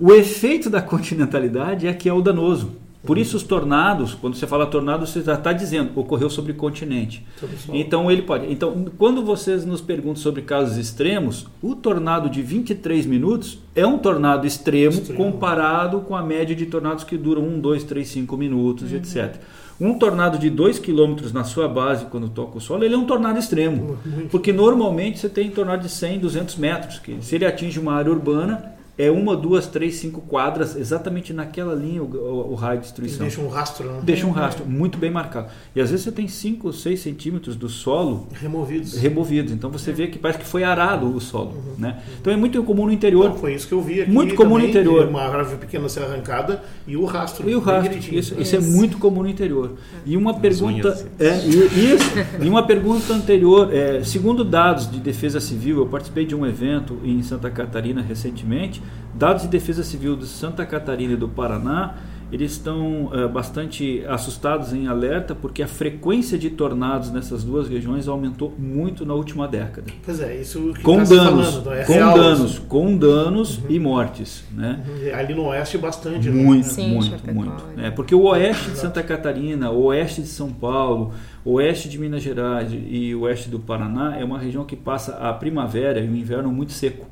O 0.00 0.12
efeito 0.12 0.70
da 0.70 0.80
continentalidade 0.80 1.86
é 1.86 1.92
que 1.92 2.08
é 2.08 2.12
o 2.12 2.22
danoso. 2.22 2.72
Por 3.04 3.16
isso 3.16 3.36
os 3.36 3.42
tornados, 3.42 4.12
quando 4.14 4.34
você 4.34 4.46
fala 4.46 4.66
tornado, 4.66 5.06
você 5.06 5.22
já 5.22 5.34
está 5.34 5.52
dizendo 5.52 5.92
ocorreu 5.94 6.28
sobre 6.28 6.52
continente. 6.52 7.24
Então 7.72 8.10
ele 8.10 8.22
pode. 8.22 8.52
Então, 8.52 8.86
quando 8.98 9.24
vocês 9.24 9.64
nos 9.64 9.80
perguntam 9.80 10.16
sobre 10.16 10.42
casos 10.42 10.76
extremos, 10.76 11.46
o 11.62 11.74
tornado 11.76 12.28
de 12.28 12.42
23 12.42 13.06
minutos 13.06 13.58
é 13.74 13.86
um 13.86 13.98
tornado 13.98 14.46
extremo, 14.46 14.94
Extremo. 14.94 15.16
comparado 15.16 16.00
com 16.00 16.16
a 16.16 16.22
média 16.22 16.56
de 16.56 16.66
tornados 16.66 17.04
que 17.04 17.16
duram 17.16 17.42
1, 17.42 17.60
2, 17.60 17.84
3, 17.84 18.08
5 18.08 18.36
minutos, 18.36 18.92
etc. 18.92 19.36
Um 19.80 19.94
tornado 19.94 20.36
de 20.38 20.50
2 20.50 20.80
km 20.80 21.14
na 21.32 21.44
sua 21.44 21.68
base, 21.68 22.06
quando 22.06 22.28
toca 22.28 22.58
o 22.58 22.60
solo, 22.60 22.82
ele 22.82 22.94
é 22.94 22.98
um 22.98 23.06
tornado 23.06 23.38
extremo. 23.38 23.96
Porque 24.28 24.52
normalmente 24.52 25.20
você 25.20 25.28
tem 25.28 25.48
tornado 25.50 25.82
de 25.82 25.88
100, 25.88 26.18
200 26.18 26.56
metros, 26.56 26.98
que 26.98 27.16
se 27.20 27.36
ele 27.36 27.46
atinge 27.46 27.78
uma 27.78 27.94
área 27.94 28.10
urbana, 28.10 28.76
é 28.98 29.10
uma, 29.12 29.36
duas, 29.36 29.68
três, 29.68 29.94
cinco 29.94 30.20
quadras, 30.20 30.74
exatamente 30.74 31.32
naquela 31.32 31.72
linha 31.72 32.02
o, 32.02 32.06
o, 32.06 32.52
o 32.52 32.54
raio 32.56 32.80
de 32.80 32.86
destruição. 32.86 33.20
Deixa 33.20 33.40
um 33.40 33.48
rastro, 33.48 33.92
né? 33.92 34.00
Deixa 34.02 34.26
um 34.26 34.32
rastro 34.32 34.66
muito 34.66 34.98
bem 34.98 35.08
marcado. 35.08 35.48
E 35.74 35.80
às 35.80 35.90
vezes 35.90 36.04
você 36.04 36.10
tem 36.10 36.26
5, 36.26 36.72
6 36.72 36.98
centímetros 36.98 37.54
do 37.54 37.68
solo 37.68 38.26
removidos. 38.32 38.98
removidos. 38.98 39.52
Então 39.52 39.70
você 39.70 39.92
vê 39.92 40.08
que 40.08 40.18
parece 40.18 40.40
que 40.40 40.44
foi 40.44 40.64
arado 40.64 41.14
o 41.14 41.20
solo. 41.20 41.52
Uhum. 41.52 41.74
Né? 41.78 42.02
Então 42.20 42.32
é 42.32 42.36
muito 42.36 42.60
comum 42.64 42.86
no 42.86 42.92
interior. 42.92 43.30
Não, 43.30 43.36
foi 43.36 43.54
isso 43.54 43.68
que 43.68 43.74
eu 43.74 43.80
vi 43.80 44.02
aqui. 44.02 44.10
Muito 44.10 44.34
comum 44.34 44.56
também, 44.56 44.64
no 44.64 44.70
interior. 44.70 45.06
Uma 45.06 45.22
árvore 45.22 45.58
pequena 45.58 45.88
ser 45.88 46.02
arrancada 46.02 46.64
e 46.84 46.96
o 46.96 47.04
rastro. 47.04 47.48
E 47.48 47.54
o 47.54 47.60
rastro. 47.60 47.96
Isso, 47.96 48.34
isso, 48.40 48.56
é 48.56 48.60
muito 48.60 48.98
comum 48.98 49.22
no 49.22 49.28
interior. 49.28 49.74
E 50.04 50.16
uma 50.16 50.32
As 50.32 50.38
pergunta. 50.38 50.88
Unhas. 50.88 51.06
É, 51.20 51.38
e, 51.46 51.94
isso, 51.94 52.10
e 52.42 52.48
uma 52.48 52.66
pergunta 52.66 53.12
anterior. 53.12 53.72
É, 53.72 54.02
segundo 54.02 54.42
dados 54.42 54.90
de 54.90 54.98
defesa 54.98 55.38
civil, 55.38 55.78
eu 55.78 55.86
participei 55.86 56.26
de 56.26 56.34
um 56.34 56.44
evento 56.44 56.98
em 57.04 57.22
Santa 57.22 57.48
Catarina 57.48 58.02
recentemente. 58.02 58.82
Dados 59.14 59.42
de 59.42 59.48
defesa 59.48 59.82
civil 59.82 60.16
de 60.16 60.26
Santa 60.26 60.64
Catarina 60.66 61.14
e 61.14 61.16
do 61.16 61.28
Paraná 61.28 61.94
eles 62.30 62.52
estão 62.52 63.06
uh, 63.06 63.28
bastante 63.28 64.04
assustados 64.06 64.72
em 64.72 64.86
alerta 64.86 65.34
porque 65.34 65.62
a 65.62 65.66
frequência 65.66 66.38
de 66.38 66.50
tornados 66.50 67.10
nessas 67.10 67.42
duas 67.42 67.68
regiões 67.68 68.06
aumentou 68.06 68.54
muito 68.58 69.06
na 69.06 69.14
última 69.14 69.48
década. 69.48 69.90
Pois 70.04 70.20
é, 70.20 70.36
isso 70.36 70.72
que 70.74 70.82
com 70.82 70.98
tá 70.98 71.04
danos, 71.04 71.46
falando, 71.48 71.72
é 71.72 71.84
com 71.84 71.92
real, 71.92 72.18
danos, 72.18 72.50
isso. 72.52 72.60
com 72.62 72.96
danos 72.96 73.58
uhum. 73.58 73.64
e 73.70 73.80
mortes, 73.80 74.44
né? 74.52 74.84
Uhum. 74.86 75.14
Ali 75.14 75.34
no 75.34 75.46
oeste 75.46 75.78
bastante, 75.78 76.28
muito, 76.30 76.66
né? 76.66 76.72
Sim, 76.72 76.94
muito, 76.94 77.34
muito, 77.34 77.64
né? 77.74 77.90
Porque 77.90 78.14
o 78.14 78.24
oeste 78.24 78.72
de 78.72 78.78
Santa 78.78 79.02
Catarina, 79.02 79.70
o 79.70 79.84
oeste 79.84 80.20
de 80.20 80.28
São 80.28 80.52
Paulo, 80.52 81.12
o 81.44 81.54
oeste 81.54 81.88
de 81.88 81.98
Minas 81.98 82.22
Gerais 82.22 82.70
e 82.70 83.14
o 83.14 83.22
oeste 83.22 83.48
do 83.48 83.58
Paraná 83.58 84.18
é 84.18 84.24
uma 84.24 84.38
região 84.38 84.64
que 84.64 84.76
passa 84.76 85.16
a 85.16 85.32
primavera 85.32 85.98
e 86.00 86.08
o 86.08 86.14
inverno 86.14 86.52
muito 86.52 86.72
seco, 86.72 87.06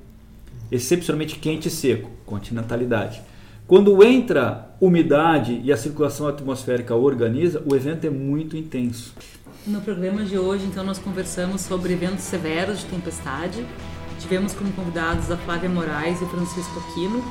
excepcionalmente 0.71 1.39
quente 1.39 1.69
e 1.69 1.71
seco, 1.71 2.11
continentalidade. 2.25 3.23
Quando 3.67 4.03
entra 4.05 4.77
umidade 4.81 5.61
e 5.65 5.73
a 5.73 5.77
circulação 5.77 6.29
atmosférica 6.29 6.95
organiza, 6.95 7.63
o 7.67 7.75
evento 7.75 8.07
é 8.07 8.11
muito 8.11 8.57
intenso. 8.57 9.13
No 9.67 9.81
programa 9.81 10.23
de 10.23 10.39
hoje, 10.39 10.65
então, 10.65 10.85
nós 10.85 10.99
conversamos 10.99 11.63
sobre 11.63 11.93
eventos 11.93 12.23
severos 12.23 12.79
de 12.79 12.85
tempestade. 12.87 13.67
Tivemos 14.21 14.53
como 14.53 14.73
convidados 14.73 15.31
a 15.33 15.37
Flávia 15.37 15.69
Moraes 15.69 16.21
e 16.21 16.25
o 16.25 16.29
Francisco 16.29 16.79
Aquino, 16.79 17.25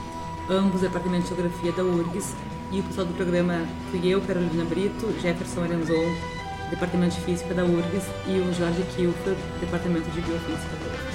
ambos 0.50 0.82
do 0.82 0.88
Departamento 0.88 1.24
de 1.24 1.30
Geografia 1.30 1.72
da 1.72 1.84
URGS, 1.84 2.36
e 2.74 2.82
o 2.82 2.84
pessoal 2.84 3.08
do 3.08 3.14
programa 3.14 3.66
fui 3.90 4.06
eu, 4.06 4.20
Carolina 4.20 4.66
Brito, 4.66 5.08
Jefferson 5.22 5.62
Arenzon, 5.62 6.14
Departamento 6.70 7.16
de 7.16 7.22
Física 7.22 7.54
da 7.54 7.64
URGS, 7.64 8.06
e 8.28 8.40
o 8.40 8.54
Jorge 8.54 8.84
Kilfer, 8.98 9.36
Departamento 9.62 10.10
de 10.12 10.20
Biofísica 10.20 10.76
da 10.76 10.86
URGS. 10.88 11.15